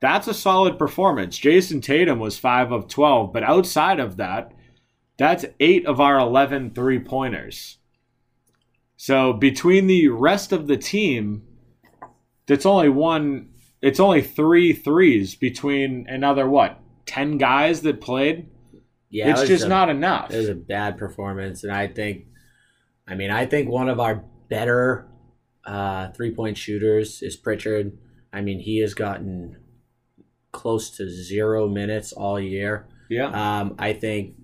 That's 0.00 0.28
a 0.28 0.34
solid 0.34 0.78
performance. 0.78 1.38
Jayson 1.38 1.82
Tatum 1.82 2.18
was 2.18 2.38
five 2.38 2.72
of 2.72 2.88
12, 2.88 3.32
but 3.32 3.42
outside 3.42 4.00
of 4.00 4.16
that, 4.16 4.52
that's 5.18 5.44
eight 5.60 5.84
of 5.84 6.00
our 6.00 6.18
11 6.18 6.70
three 6.70 6.98
pointers. 6.98 7.76
So 8.96 9.32
between 9.32 9.86
the 9.86 10.08
rest 10.08 10.52
of 10.52 10.66
the 10.66 10.76
team, 10.76 11.42
that's 12.46 12.64
only 12.64 12.88
one, 12.88 13.50
it's 13.82 14.00
only 14.00 14.22
three 14.22 14.72
threes 14.72 15.34
between 15.34 16.06
another, 16.08 16.48
what, 16.48 16.80
10 17.06 17.38
guys 17.38 17.82
that 17.82 18.00
played? 18.00 18.48
yeah 19.10 19.30
it's 19.32 19.46
just 19.48 19.64
a- 19.64 19.68
not 19.68 19.90
enough. 19.90 20.30
It 20.32 20.38
was 20.38 20.48
a 20.48 20.54
bad 20.54 20.96
performance, 20.96 21.64
and 21.64 21.72
I 21.72 21.88
think, 21.88 22.26
I 23.06 23.14
mean, 23.16 23.30
I 23.30 23.44
think 23.44 23.68
one 23.68 23.88
of 23.88 23.98
our 24.00 24.24
better 24.48 25.08
uh, 25.64 26.10
three 26.12 26.34
point 26.34 26.56
shooters 26.56 27.20
is 27.22 27.36
Pritchard. 27.36 27.98
I 28.32 28.40
mean, 28.40 28.60
he 28.60 28.78
has 28.80 28.94
gotten 28.94 29.56
close 30.52 30.90
to 30.96 31.08
zero 31.08 31.68
minutes 31.68 32.12
all 32.12 32.40
year. 32.40 32.86
yeah. 33.08 33.26
Um, 33.60 33.74
I 33.78 33.92
think 33.92 34.34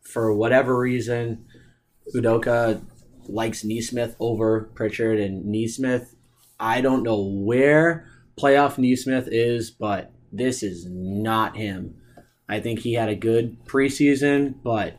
for 0.00 0.34
whatever 0.34 0.78
reason, 0.78 1.44
Udoka 2.14 2.82
likes 3.28 3.64
Nesmith 3.64 4.16
over 4.18 4.70
Pritchard, 4.74 5.18
and 5.20 5.44
Nesmith, 5.46 6.14
I 6.58 6.80
don't 6.80 7.02
know 7.02 7.22
where 7.22 8.06
playoff 8.38 8.78
Nesmith 8.78 9.28
is, 9.30 9.70
but 9.70 10.12
this 10.32 10.62
is 10.62 10.86
not 10.88 11.56
him. 11.56 11.94
I 12.48 12.60
think 12.60 12.80
he 12.80 12.94
had 12.94 13.08
a 13.08 13.14
good 13.14 13.64
preseason, 13.64 14.54
but 14.62 14.96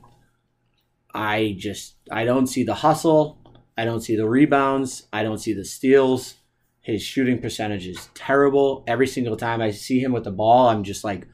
I 1.14 1.56
just 1.58 1.96
I 2.12 2.26
don't 2.26 2.48
see 2.48 2.64
the 2.64 2.76
hustle. 2.76 3.40
I 3.78 3.86
don't 3.86 4.02
see 4.02 4.16
the 4.16 4.28
rebounds. 4.28 5.08
I 5.12 5.24
don't 5.24 5.40
see 5.40 5.54
the 5.54 5.66
steals. 5.66 6.36
His 6.84 7.02
shooting 7.02 7.40
percentage 7.40 7.88
is 7.88 8.10
terrible. 8.14 8.84
Every 8.88 9.08
single 9.08 9.38
time 9.38 9.62
I 9.62 9.72
see 9.72 10.00
him 10.00 10.12
with 10.12 10.26
the 10.26 10.32
ball, 10.32 10.68
I'm 10.68 10.84
just 10.84 11.04
like, 11.04 11.26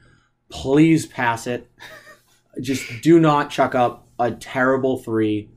please 0.48 1.06
pass 1.06 1.46
it. 1.46 1.70
Just 2.60 3.02
do 3.02 3.20
not 3.20 3.48
chuck 3.48 3.76
up 3.76 4.08
a 4.18 4.32
terrible 4.32 4.98
three. 4.98 5.50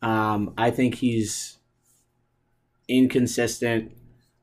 Um, 0.00 0.54
I 0.56 0.70
think 0.70 0.94
he's 0.94 1.58
inconsistent. 2.88 3.92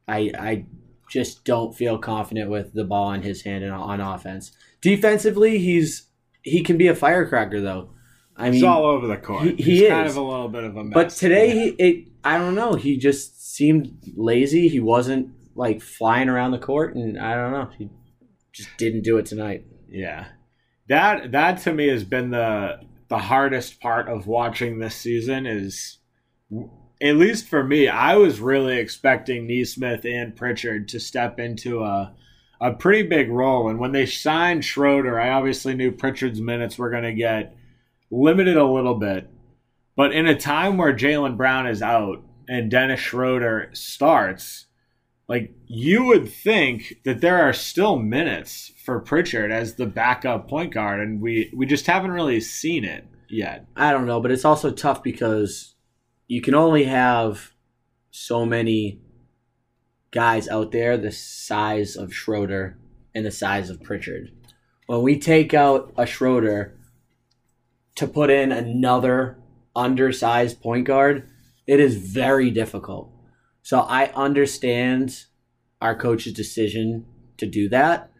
I 0.08 0.32
I 0.38 0.66
just 1.10 1.44
don't 1.46 1.76
feel 1.76 1.98
confident 1.98 2.52
with 2.52 2.74
the 2.74 2.84
ball 2.84 3.12
in 3.14 3.24
his 3.24 3.42
hand 3.42 3.64
and 3.64 3.74
on 3.74 4.00
offense. 4.02 4.52
Defensively, 4.82 5.58
he's 5.58 6.08
he 6.44 6.62
can 6.62 6.78
be 6.78 6.88
a 6.88 6.96
firecracker 6.96 7.60
though. 7.60 7.90
I 8.38 8.52
He's 8.52 8.64
all 8.64 8.86
over 8.86 9.08
the 9.08 9.18
court. 9.18 9.46
he- 9.46 9.56
he 9.56 9.80
He's 9.80 9.90
kind 9.90 10.08
of 10.08 10.18
a 10.18 10.22
little 10.22 10.50
bit 10.50 10.64
of 10.66 10.76
a 10.76 10.84
mess. 10.84 10.94
but 10.94 11.10
today 11.12 11.52
he 11.52 11.68
it 11.78 12.08
I 12.24 12.38
don't 12.38 12.56
know. 12.56 12.74
He 12.74 12.98
just 12.98 13.54
seemed 13.56 13.98
lazy. 14.16 14.68
He 14.68 14.80
wasn't 14.80 15.30
like 15.56 15.82
flying 15.82 16.28
around 16.28 16.52
the 16.52 16.58
court, 16.60 16.96
and 16.96 17.18
I 17.20 17.36
don't 17.36 17.52
know. 17.52 17.70
He 17.78 17.90
just 18.52 18.70
didn't 18.78 19.04
do 19.04 19.18
it 19.18 19.26
tonight. 19.26 19.66
yeah, 19.90 20.26
that 20.90 21.32
that 21.32 21.60
to 21.64 21.74
me 21.74 21.88
has 21.88 22.04
been 22.04 22.32
the 22.32 22.80
the 23.08 23.20
hardest 23.20 23.80
part 23.80 24.10
of 24.10 24.26
watching 24.28 24.80
this 24.80 24.96
season. 24.96 25.46
Is 25.46 26.00
at 27.02 27.16
least 27.18 27.48
for 27.48 27.64
me, 27.64 27.88
I 27.88 28.16
was 28.16 28.40
really 28.40 28.78
expecting 28.78 29.48
Nesmith 29.48 30.06
and 30.06 30.36
Pritchard 30.36 30.88
to 30.90 31.00
step 31.00 31.40
into 31.40 31.84
a 31.84 32.14
a 32.62 32.74
pretty 32.74 33.04
big 33.08 33.30
role. 33.30 33.70
And 33.70 33.80
when 33.80 33.92
they 33.92 34.06
signed 34.06 34.64
Schroeder, 34.66 35.20
I 35.20 35.30
obviously 35.32 35.76
knew 35.76 35.92
Pritchard's 35.92 36.42
minutes 36.42 36.78
were 36.78 36.90
going 36.90 37.04
to 37.04 37.14
get 37.14 37.56
limited 38.16 38.58
a 38.58 38.66
little 38.66 38.96
bit. 38.96 39.30
But 39.96 40.12
in 40.14 40.28
a 40.28 40.38
time 40.38 40.78
where 40.78 40.94
Jaylen 40.94 41.38
Brown 41.38 41.68
is 41.68 41.82
out 41.82 42.24
and 42.48 42.72
Dennis 42.72 43.00
Schroeder 43.00 43.70
starts, 43.74 44.66
like 45.28 45.54
you 45.68 46.06
would 46.06 46.30
think 46.30 46.96
that 47.04 47.22
there 47.22 47.42
are 47.42 47.54
still 47.54 47.98
minutes 47.98 48.72
for 48.84 49.00
Pritchard 49.00 49.52
as 49.52 49.76
the 49.76 49.86
backup 49.86 50.48
point 50.48 50.74
guard, 50.74 51.00
and 51.00 51.22
we 51.22 51.52
we 51.56 51.66
just 51.66 51.88
haven't 51.88 52.12
really 52.12 52.40
seen 52.40 52.84
it 52.84 53.06
yet. 53.30 53.66
I 53.76 53.92
don't 53.92 54.06
know, 54.06 54.20
but 54.20 54.32
it's 54.32 54.46
also 54.46 54.72
tough 54.72 55.02
because 55.02 55.76
you 56.28 56.42
can 56.42 56.54
only 56.54 56.84
have 56.84 57.54
so 58.12 58.46
many 58.46 59.02
guys 60.12 60.48
out 60.48 60.72
there 60.72 60.98
the 60.98 61.12
size 61.12 61.96
of 61.96 62.14
Schroeder 62.14 62.78
and 63.14 63.26
the 63.26 63.32
size 63.32 63.70
of 63.70 63.82
Pritchard. 63.82 64.32
When 64.86 65.02
we 65.02 65.18
take 65.18 65.54
out 65.54 65.94
a 65.98 66.06
Schroeder 66.06 66.78
to 67.96 68.08
put 68.08 68.30
in 68.30 68.52
another 68.52 69.38
undersized 69.76 70.62
point 70.62 70.86
guard, 70.86 71.30
it 71.68 71.80
is 71.80 71.96
very 71.96 72.52
difficult. 72.52 73.12
So 73.64 73.80
I 73.80 74.12
understand 74.14 75.26
our 75.82 75.96
coach's 75.96 76.34
decision 76.34 77.06
to 77.38 77.46
do 77.46 77.68
that. 77.70 78.12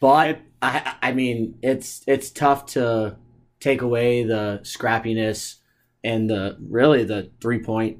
But 0.00 0.40
I 0.62 0.94
I 1.02 1.12
mean 1.12 1.58
it's 1.62 2.02
it's 2.06 2.30
tough 2.30 2.66
to 2.66 3.16
take 3.60 3.82
away 3.82 4.24
the 4.24 4.60
scrappiness 4.62 5.56
and 6.02 6.30
the 6.30 6.56
really 6.60 7.04
the 7.04 7.30
three 7.40 7.62
point 7.62 7.98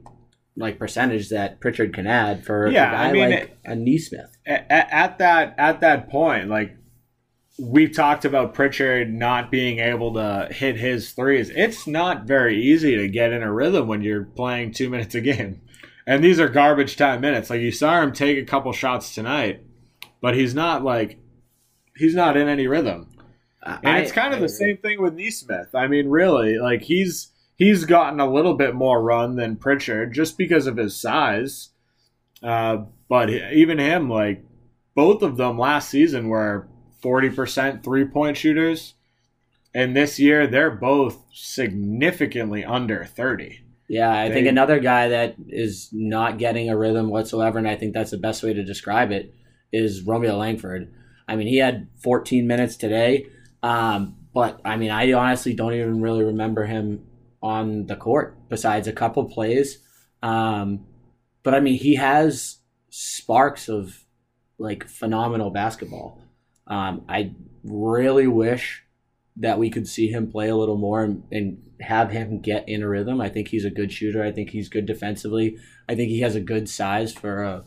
like 0.56 0.78
percentage 0.78 1.28
that 1.30 1.60
Pritchard 1.60 1.94
can 1.94 2.06
add 2.06 2.44
for 2.44 2.68
Yeah, 2.70 2.88
a 2.88 2.96
guy 2.96 3.08
I 3.08 3.12
mean, 3.12 3.30
like 3.30 3.42
it- 3.44 3.58
a 3.66 3.74
Nesmith. 3.76 4.36
at, 4.46 4.66
at 4.70 5.18
that 5.18 5.54
at 5.58 5.80
that 5.80 6.08
point, 6.08 6.48
like 6.48 6.76
we've 7.58 7.94
talked 7.94 8.24
about 8.24 8.54
Pritchard 8.54 9.12
not 9.12 9.50
being 9.50 9.78
able 9.78 10.14
to 10.14 10.48
hit 10.50 10.76
his 10.76 11.12
threes. 11.12 11.50
It's 11.50 11.86
not 11.86 12.24
very 12.24 12.60
easy 12.60 12.96
to 12.96 13.08
get 13.08 13.32
in 13.32 13.42
a 13.42 13.52
rhythm 13.52 13.86
when 13.86 14.02
you're 14.02 14.24
playing 14.24 14.72
two 14.72 14.88
minutes 14.88 15.14
a 15.14 15.20
game, 15.20 15.60
and 16.06 16.22
these 16.22 16.40
are 16.40 16.48
garbage 16.48 16.96
time 16.96 17.20
minutes. 17.20 17.50
Like 17.50 17.60
you 17.60 17.72
saw 17.72 18.00
him 18.00 18.12
take 18.12 18.38
a 18.38 18.44
couple 18.44 18.72
shots 18.72 19.14
tonight, 19.14 19.64
but 20.20 20.34
he's 20.34 20.54
not 20.54 20.82
like 20.82 21.18
he's 21.96 22.14
not 22.14 22.36
in 22.36 22.48
any 22.48 22.66
rhythm. 22.66 23.08
And 23.62 23.98
it's 23.98 24.12
kind 24.12 24.32
of 24.32 24.40
the 24.40 24.48
same 24.48 24.78
thing 24.78 25.02
with 25.02 25.14
Nesmith. 25.14 25.74
I 25.74 25.86
mean, 25.86 26.08
really, 26.08 26.58
like 26.58 26.82
he's 26.82 27.30
he's 27.56 27.84
gotten 27.84 28.18
a 28.18 28.30
little 28.30 28.54
bit 28.54 28.74
more 28.74 29.02
run 29.02 29.36
than 29.36 29.56
Pritchard 29.56 30.14
just 30.14 30.38
because 30.38 30.66
of 30.66 30.78
his 30.78 30.98
size. 30.98 31.70
Uh, 32.42 32.84
but 33.08 33.28
even 33.28 33.78
him, 33.78 34.08
like 34.08 34.42
both 34.94 35.20
of 35.22 35.36
them 35.36 35.58
last 35.58 35.90
season 35.90 36.28
were 36.28 36.68
forty 37.02 37.30
percent 37.30 37.82
three 37.82 38.04
point 38.04 38.36
shooters, 38.36 38.94
and 39.74 39.96
this 39.96 40.18
year 40.18 40.46
they're 40.46 40.70
both 40.70 41.24
significantly 41.32 42.64
under 42.64 43.04
thirty. 43.04 43.60
Yeah, 43.88 44.12
I 44.12 44.28
They- 44.28 44.34
think 44.34 44.46
another 44.48 44.78
guy 44.78 45.08
that 45.08 45.34
is 45.48 45.88
not 45.92 46.38
getting 46.38 46.70
a 46.70 46.76
rhythm 46.76 47.10
whatsoever, 47.10 47.58
and 47.58 47.66
I 47.68 47.76
think 47.76 47.92
that's 47.92 48.12
the 48.12 48.18
best 48.18 48.42
way 48.42 48.52
to 48.52 48.62
describe 48.62 49.10
it, 49.10 49.34
is 49.72 50.02
Romeo 50.02 50.36
Langford. 50.36 50.92
I 51.26 51.36
mean, 51.36 51.46
he 51.48 51.56
had 51.58 51.88
14 52.02 52.46
minutes 52.46 52.76
today, 52.76 53.26
um, 53.62 54.16
but 54.32 54.60
I 54.64 54.76
mean, 54.76 54.90
I 54.90 55.12
honestly 55.12 55.54
don't 55.54 55.74
even 55.74 56.00
really 56.00 56.22
remember 56.22 56.66
him 56.66 57.04
on 57.42 57.86
the 57.86 57.96
court 57.96 58.36
besides 58.48 58.86
a 58.86 58.92
couple 58.92 59.24
plays. 59.24 59.78
Um, 60.22 60.86
but 61.42 61.54
I 61.54 61.60
mean, 61.60 61.78
he 61.78 61.94
has 61.96 62.58
sparks 62.90 63.68
of 63.68 64.04
like 64.58 64.84
phenomenal 64.86 65.50
basketball. 65.50 66.19
Um, 66.70 67.04
I 67.09 67.33
really 67.64 68.26
wish 68.26 68.85
that 69.37 69.59
we 69.59 69.70
could 69.70 69.87
see 69.87 70.09
him 70.09 70.30
play 70.30 70.48
a 70.48 70.56
little 70.56 70.76
more 70.76 71.02
and, 71.02 71.24
and 71.30 71.62
have 71.80 72.11
him 72.11 72.40
get 72.40 72.68
in 72.68 72.83
a 72.83 72.88
rhythm. 72.88 73.20
I 73.20 73.28
think 73.28 73.48
he's 73.48 73.64
a 73.64 73.70
good 73.70 73.92
shooter. 73.92 74.22
I 74.22 74.33
think 74.33 74.50
he's 74.50 74.68
good 74.68 74.87
defensively. 74.87 75.59
I 75.88 75.94
think 75.94 76.11
he 76.11 76.20
has 76.20 76.37
a 76.37 76.40
good 76.40 76.68
size 76.68 77.12
for 77.12 77.42
a. 77.42 77.64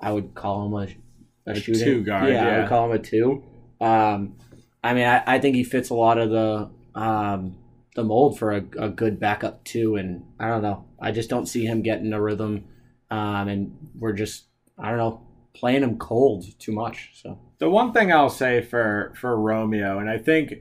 I 0.00 0.12
would 0.12 0.34
call 0.34 0.66
him 0.66 0.74
a, 0.74 1.50
a, 1.50 1.54
A 1.54 1.60
shooting 1.60 1.84
two 1.84 2.04
guard, 2.04 2.30
Yeah, 2.30 2.48
I 2.48 2.60
would 2.60 2.68
call 2.68 2.86
him 2.86 2.92
a 2.92 3.02
two. 3.02 3.42
Um, 3.80 4.36
I 4.82 4.94
mean, 4.94 5.06
I, 5.06 5.22
I 5.26 5.38
think 5.38 5.56
he 5.56 5.64
fits 5.64 5.90
a 5.90 5.94
lot 5.94 6.18
of 6.18 6.30
the 6.30 6.70
um, 6.98 7.56
the 7.96 8.04
mold 8.04 8.38
for 8.38 8.52
a, 8.52 8.64
a 8.78 8.88
good 8.88 9.18
backup 9.18 9.64
two, 9.64 9.96
and 9.96 10.24
I 10.38 10.48
don't 10.48 10.62
know. 10.62 10.84
I 11.00 11.10
just 11.12 11.28
don't 11.28 11.46
see 11.46 11.64
him 11.64 11.82
getting 11.82 12.12
a 12.12 12.20
rhythm, 12.20 12.64
um, 13.10 13.48
and 13.48 13.90
we're 13.98 14.12
just 14.12 14.44
I 14.78 14.88
don't 14.90 14.98
know 14.98 15.26
playing 15.54 15.82
him 15.82 15.98
cold 15.98 16.44
too 16.58 16.72
much. 16.72 17.10
So 17.14 17.38
The 17.60 17.70
one 17.70 17.92
thing 17.92 18.10
I'll 18.12 18.30
say 18.30 18.62
for 18.62 19.12
for 19.14 19.38
Romeo, 19.38 19.98
and 19.98 20.10
I 20.10 20.18
think 20.18 20.54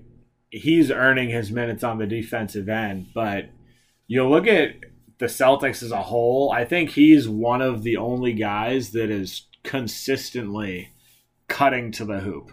he's 0.51 0.91
earning 0.91 1.29
his 1.29 1.51
minutes 1.51 1.83
on 1.83 1.97
the 1.97 2.05
defensive 2.05 2.69
end, 2.69 3.07
but 3.13 3.49
you 4.07 4.27
look 4.27 4.47
at 4.47 4.75
the 5.17 5.25
Celtics 5.25 5.81
as 5.81 5.91
a 5.91 6.03
whole, 6.03 6.51
I 6.51 6.65
think 6.65 6.91
he's 6.91 7.27
one 7.27 7.61
of 7.61 7.83
the 7.83 7.97
only 7.97 8.33
guys 8.33 8.91
that 8.91 9.09
is 9.09 9.43
consistently 9.63 10.89
cutting 11.47 11.91
to 11.91 12.05
the 12.05 12.19
hoop 12.19 12.51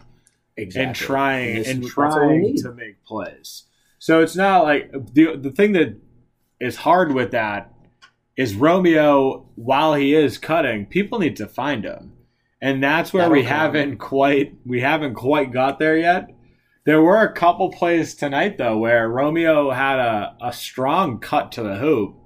and 0.56 0.94
trying 0.94 1.66
and 1.66 1.82
we 1.82 1.90
trying 1.90 2.56
to 2.56 2.72
make 2.72 3.02
plays. 3.04 3.64
So 3.98 4.20
it's 4.20 4.36
not 4.36 4.62
like 4.62 4.92
the 5.12 5.36
the 5.36 5.50
thing 5.50 5.72
that 5.72 5.96
is 6.60 6.76
hard 6.76 7.12
with 7.12 7.32
that 7.32 7.72
is 8.36 8.54
Romeo 8.54 9.48
while 9.54 9.94
he 9.94 10.14
is 10.14 10.38
cutting, 10.38 10.86
people 10.86 11.18
need 11.18 11.36
to 11.36 11.46
find 11.46 11.84
him. 11.84 12.12
And 12.66 12.82
that's 12.82 13.12
where 13.12 13.22
That'll 13.22 13.36
we 13.36 13.44
haven't 13.44 13.98
quite 13.98 14.56
we 14.66 14.80
haven't 14.80 15.14
quite 15.14 15.52
got 15.52 15.78
there 15.78 15.96
yet. 15.96 16.34
There 16.84 17.00
were 17.00 17.22
a 17.22 17.32
couple 17.32 17.70
plays 17.70 18.16
tonight 18.16 18.58
though 18.58 18.76
where 18.76 19.08
Romeo 19.08 19.70
had 19.70 20.00
a, 20.00 20.36
a 20.40 20.52
strong 20.52 21.20
cut 21.20 21.52
to 21.52 21.62
the 21.62 21.76
hoop, 21.76 22.16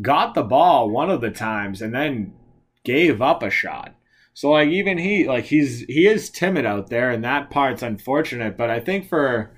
got 0.00 0.32
the 0.32 0.42
ball 0.42 0.88
one 0.88 1.10
of 1.10 1.20
the 1.20 1.30
times, 1.30 1.82
and 1.82 1.94
then 1.94 2.32
gave 2.82 3.20
up 3.20 3.42
a 3.42 3.50
shot. 3.50 3.94
So 4.32 4.52
like 4.52 4.70
even 4.70 4.96
he 4.96 5.28
like 5.28 5.44
he's 5.44 5.80
he 5.80 6.06
is 6.06 6.30
timid 6.30 6.64
out 6.64 6.88
there 6.88 7.10
and 7.10 7.22
that 7.22 7.50
part's 7.50 7.82
unfortunate, 7.82 8.56
but 8.56 8.70
I 8.70 8.80
think 8.80 9.06
for 9.06 9.52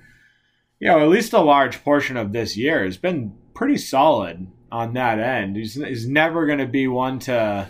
you 0.77 0.89
know, 0.89 0.99
at 0.99 1.07
least 1.07 1.31
a 1.31 1.39
large 1.39 1.85
portion 1.85 2.17
of 2.17 2.33
this 2.33 2.57
year 2.57 2.83
has 2.83 2.97
been 2.97 3.33
pretty 3.53 3.77
solid 3.77 4.47
on 4.73 4.93
that 4.95 5.19
end. 5.19 5.55
He's, 5.55 5.75
he's 5.75 6.05
never 6.05 6.45
going 6.45 6.59
to 6.59 6.67
be 6.67 6.85
one 6.85 7.17
to, 7.19 7.69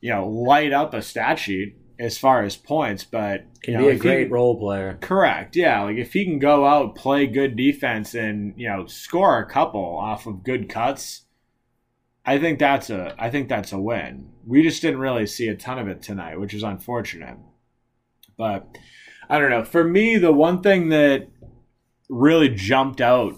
you 0.00 0.10
know, 0.10 0.26
light 0.28 0.72
up 0.72 0.94
a 0.94 1.02
stat 1.02 1.38
sheet 1.38 1.76
as 1.98 2.18
far 2.18 2.42
as 2.42 2.56
points, 2.56 3.04
but 3.04 3.44
can 3.62 3.74
you 3.74 3.78
be 3.78 3.84
know, 3.84 3.88
a 3.88 3.92
if 3.92 4.02
he- 4.02 4.08
great 4.08 4.30
role 4.30 4.58
player. 4.58 4.98
Correct. 5.00 5.56
Yeah. 5.56 5.82
Like 5.82 5.96
if 5.96 6.12
he 6.12 6.24
can 6.24 6.38
go 6.38 6.66
out, 6.66 6.94
play 6.94 7.26
good 7.26 7.56
defense, 7.56 8.14
and 8.14 8.54
you 8.56 8.68
know 8.68 8.86
score 8.86 9.38
a 9.38 9.46
couple 9.50 9.80
off 9.82 10.26
of 10.26 10.44
good 10.44 10.68
cuts, 10.68 11.22
I 12.24 12.38
think 12.38 12.58
that's 12.58 12.90
a 12.90 13.14
I 13.18 13.30
think 13.30 13.48
that's 13.48 13.72
a 13.72 13.78
win. 13.78 14.30
We 14.46 14.62
just 14.62 14.82
didn't 14.82 15.00
really 15.00 15.26
see 15.26 15.48
a 15.48 15.56
ton 15.56 15.78
of 15.78 15.88
it 15.88 16.02
tonight, 16.02 16.38
which 16.38 16.54
is 16.54 16.62
unfortunate. 16.62 17.38
But 18.36 18.76
I 19.28 19.38
don't 19.38 19.50
know. 19.50 19.64
For 19.64 19.82
me, 19.82 20.18
the 20.18 20.32
one 20.32 20.60
thing 20.62 20.90
that 20.90 21.28
really 22.08 22.48
jumped 22.50 23.00
out 23.00 23.34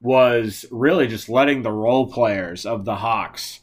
was 0.00 0.64
really 0.70 1.08
just 1.08 1.28
letting 1.28 1.62
the 1.62 1.72
role 1.72 2.12
players 2.12 2.64
of 2.66 2.84
the 2.84 2.96
Hawks 2.96 3.60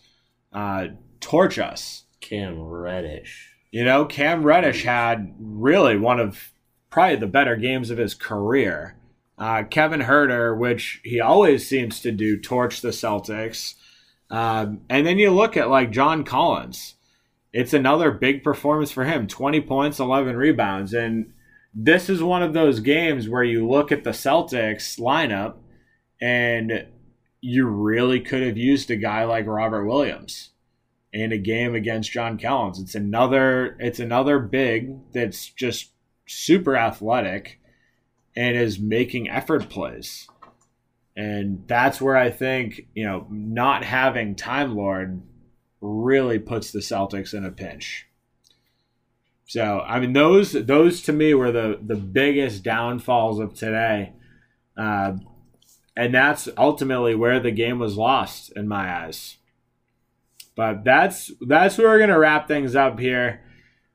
uh, 0.52 0.88
torch 1.22 1.58
us. 1.60 2.05
Cam 2.26 2.60
Reddish. 2.60 3.54
You 3.72 3.86
know, 3.86 4.06
Cam 4.06 4.44
Reddish 4.44 4.84
had 4.84 5.36
really 5.40 5.96
one 5.96 6.20
of 6.20 6.52
probably 6.90 7.18
the 7.18 7.28
better 7.28 7.56
games 7.56 7.92
of 7.92 8.00
his 8.00 8.16
career. 8.16 8.96
Uh, 9.38 9.64
Kevin 9.64 10.02
Huerter, 10.02 10.58
which 10.58 11.02
he 11.04 11.20
always 11.20 11.68
seems 11.68 12.00
to 12.00 12.12
do, 12.12 12.40
torch 12.40 12.82
the 12.82 12.90
Celtics. 12.90 13.76
Um, 14.32 14.82
and 14.90 15.06
then 15.06 15.20
you 15.20 15.30
look 15.30 15.56
at 15.56 15.70
like 15.70 15.92
John 15.92 16.24
Collins. 16.24 16.96
It's 17.54 17.74
another 17.74 18.12
big 18.12 18.44
performance 18.44 18.92
for 18.92 19.06
him 19.06 19.28
20 19.28 19.62
points, 19.62 20.00
11 20.00 20.36
rebounds. 20.36 20.94
And 20.94 21.32
this 21.74 22.10
is 22.10 22.24
one 22.24 22.42
of 22.42 22.54
those 22.54 22.80
games 22.80 23.30
where 23.30 23.44
you 23.44 23.68
look 23.68 23.92
at 23.92 24.04
the 24.04 24.12
Celtics 24.12 25.00
lineup 25.00 25.58
and 26.20 26.88
you 27.40 27.68
really 27.68 28.20
could 28.20 28.42
have 28.42 28.58
used 28.58 28.90
a 28.90 28.96
guy 28.96 29.26
like 29.26 29.46
Robert 29.46 29.86
Williams 29.86 30.50
in 31.16 31.32
a 31.32 31.38
game 31.38 31.74
against 31.74 32.12
John 32.12 32.38
Collins. 32.38 32.78
It's 32.78 32.94
another 32.94 33.78
it's 33.80 34.02
another 34.02 34.38
big 34.38 35.14
that's 35.14 35.48
just 35.48 35.92
super 36.28 36.76
athletic 36.76 37.62
and 38.36 38.58
is 38.58 38.80
making 38.80 39.30
effort 39.30 39.70
plays. 39.70 40.28
And 41.16 41.64
that's 41.68 42.02
where 42.02 42.18
I 42.18 42.30
think, 42.30 42.88
you 42.94 43.06
know, 43.06 43.26
not 43.30 43.86
having 43.86 44.36
Time 44.36 44.76
Lord 44.76 45.22
really 45.80 46.38
puts 46.38 46.72
the 46.72 46.80
Celtics 46.80 47.34
in 47.34 47.46
a 47.46 47.52
pinch. 47.52 48.08
So, 49.46 49.86
I 49.88 50.02
mean 50.02 50.12
those 50.12 50.52
those 50.52 51.02
to 51.04 51.14
me 51.14 51.34
were 51.34 51.54
the 51.54 51.80
the 51.82 51.96
biggest 51.96 52.62
downfalls 52.62 53.40
of 53.40 53.54
today. 53.54 54.12
Uh, 54.76 55.14
and 55.96 56.14
that's 56.14 56.50
ultimately 56.58 57.16
where 57.16 57.40
the 57.40 57.52
game 57.52 57.80
was 57.80 57.96
lost 57.96 58.52
in 58.58 58.68
my 58.68 59.06
eyes. 59.06 59.38
But 60.56 60.84
that's 60.84 61.32
that's 61.42 61.78
where 61.78 61.88
we're 61.88 62.00
gonna 62.00 62.20
wrap 62.20 62.48
things 62.48 62.76
up 62.76 63.00
here. 63.00 63.42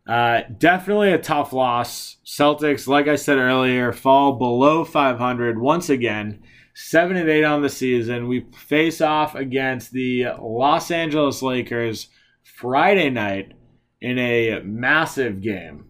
Uh, 0.07 0.43
definitely 0.59 1.13
a 1.13 1.19
tough 1.19 1.53
loss. 1.53 2.17
Celtics, 2.25 2.87
like 2.87 3.07
I 3.07 3.17
said 3.17 3.39
earlier, 3.39 3.93
fall 3.93 4.33
below 4.33 4.85
500 4.85 5.61
once 5.61 5.89
again. 5.89 6.43
Seven 6.75 7.17
and 7.17 7.29
eight 7.29 7.45
on 7.45 7.63
the 7.63 7.69
season. 7.69 8.29
We 8.29 8.47
face 8.57 9.01
off 9.01 9.35
against 9.35 9.93
the 9.93 10.27
Los 10.41 10.91
Angeles 10.91 11.43
Lakers 11.43 12.09
Friday 12.43 13.11
night 13.11 13.53
in 14.01 14.19
a 14.19 14.61
massive 14.65 15.41
game. 15.41 15.87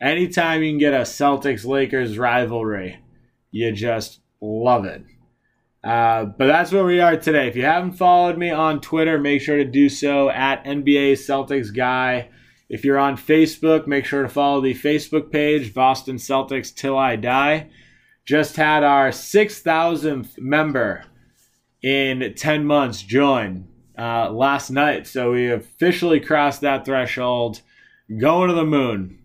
Anytime 0.00 0.62
you 0.62 0.70
can 0.70 0.78
get 0.78 0.94
a 0.94 1.02
Celtics 1.02 1.64
Lakers 1.64 2.18
rivalry, 2.18 2.98
you 3.50 3.72
just 3.72 4.20
love 4.40 4.84
it. 4.84 5.04
Uh, 5.84 6.26
but 6.26 6.46
that's 6.46 6.70
where 6.70 6.84
we 6.84 7.00
are 7.00 7.16
today. 7.16 7.48
If 7.48 7.56
you 7.56 7.64
haven't 7.64 7.92
followed 7.92 8.38
me 8.38 8.50
on 8.50 8.80
Twitter, 8.80 9.18
make 9.18 9.42
sure 9.42 9.56
to 9.56 9.64
do 9.64 9.88
so 9.88 10.30
at 10.30 10.64
NBA 10.64 11.14
Celtics 11.14 11.74
Guy. 11.74 12.28
If 12.68 12.84
you're 12.84 12.98
on 12.98 13.16
Facebook, 13.16 13.86
make 13.86 14.04
sure 14.04 14.22
to 14.22 14.28
follow 14.28 14.60
the 14.60 14.74
Facebook 14.74 15.30
page, 15.30 15.74
Boston 15.74 16.16
Celtics 16.16 16.74
Till 16.74 16.96
I 16.96 17.16
Die. 17.16 17.68
Just 18.24 18.56
had 18.56 18.84
our 18.84 19.10
6,000th 19.10 20.38
member 20.38 21.04
in 21.82 22.32
10 22.34 22.64
months 22.64 23.02
join 23.02 23.66
uh, 23.98 24.30
last 24.30 24.70
night. 24.70 25.08
So 25.08 25.32
we 25.32 25.50
officially 25.50 26.20
crossed 26.20 26.60
that 26.60 26.84
threshold, 26.84 27.60
going 28.20 28.48
to 28.48 28.54
the 28.54 28.64
moon. 28.64 29.18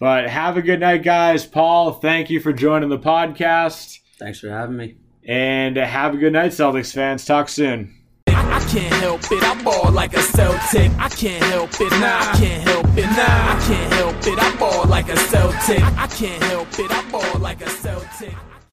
But 0.00 0.28
have 0.28 0.56
a 0.56 0.62
good 0.62 0.80
night, 0.80 1.04
guys. 1.04 1.46
Paul, 1.46 1.92
thank 1.92 2.28
you 2.28 2.40
for 2.40 2.52
joining 2.52 2.88
the 2.88 2.98
podcast. 2.98 4.00
Thanks 4.18 4.40
for 4.40 4.50
having 4.50 4.76
me. 4.76 4.96
And 5.26 5.78
uh, 5.78 5.86
have 5.86 6.14
a 6.14 6.18
good 6.18 6.32
night, 6.32 6.52
Celtics 6.52 6.92
fans. 6.92 7.24
Talk 7.24 7.48
soon. 7.48 7.94
I 8.26 8.60
can't 8.70 8.94
help 8.94 9.20
it, 9.30 9.42
I 9.42 9.62
ball 9.62 9.90
like 9.92 10.14
a 10.14 10.20
Celtic. 10.20 10.92
I 10.98 11.08
can't 11.08 11.42
help 11.44 11.70
it, 11.80 11.90
nah, 11.92 12.18
I 12.20 12.36
can't 12.38 12.68
help 12.68 12.86
it, 12.96 13.06
nah, 13.06 13.56
I 13.56 13.64
can't 13.66 13.92
help 13.94 14.26
it, 14.26 14.38
I 14.38 14.56
ball 14.58 14.84
like 14.86 15.08
a 15.08 15.16
Celtic. 15.16 15.82
I 15.98 16.06
can't 16.06 16.42
help 16.44 16.68
it, 16.78 16.90
I 16.90 17.10
ball 17.10 17.40
like 17.40 17.62
a 17.62 17.68
Celtic. 17.68 18.34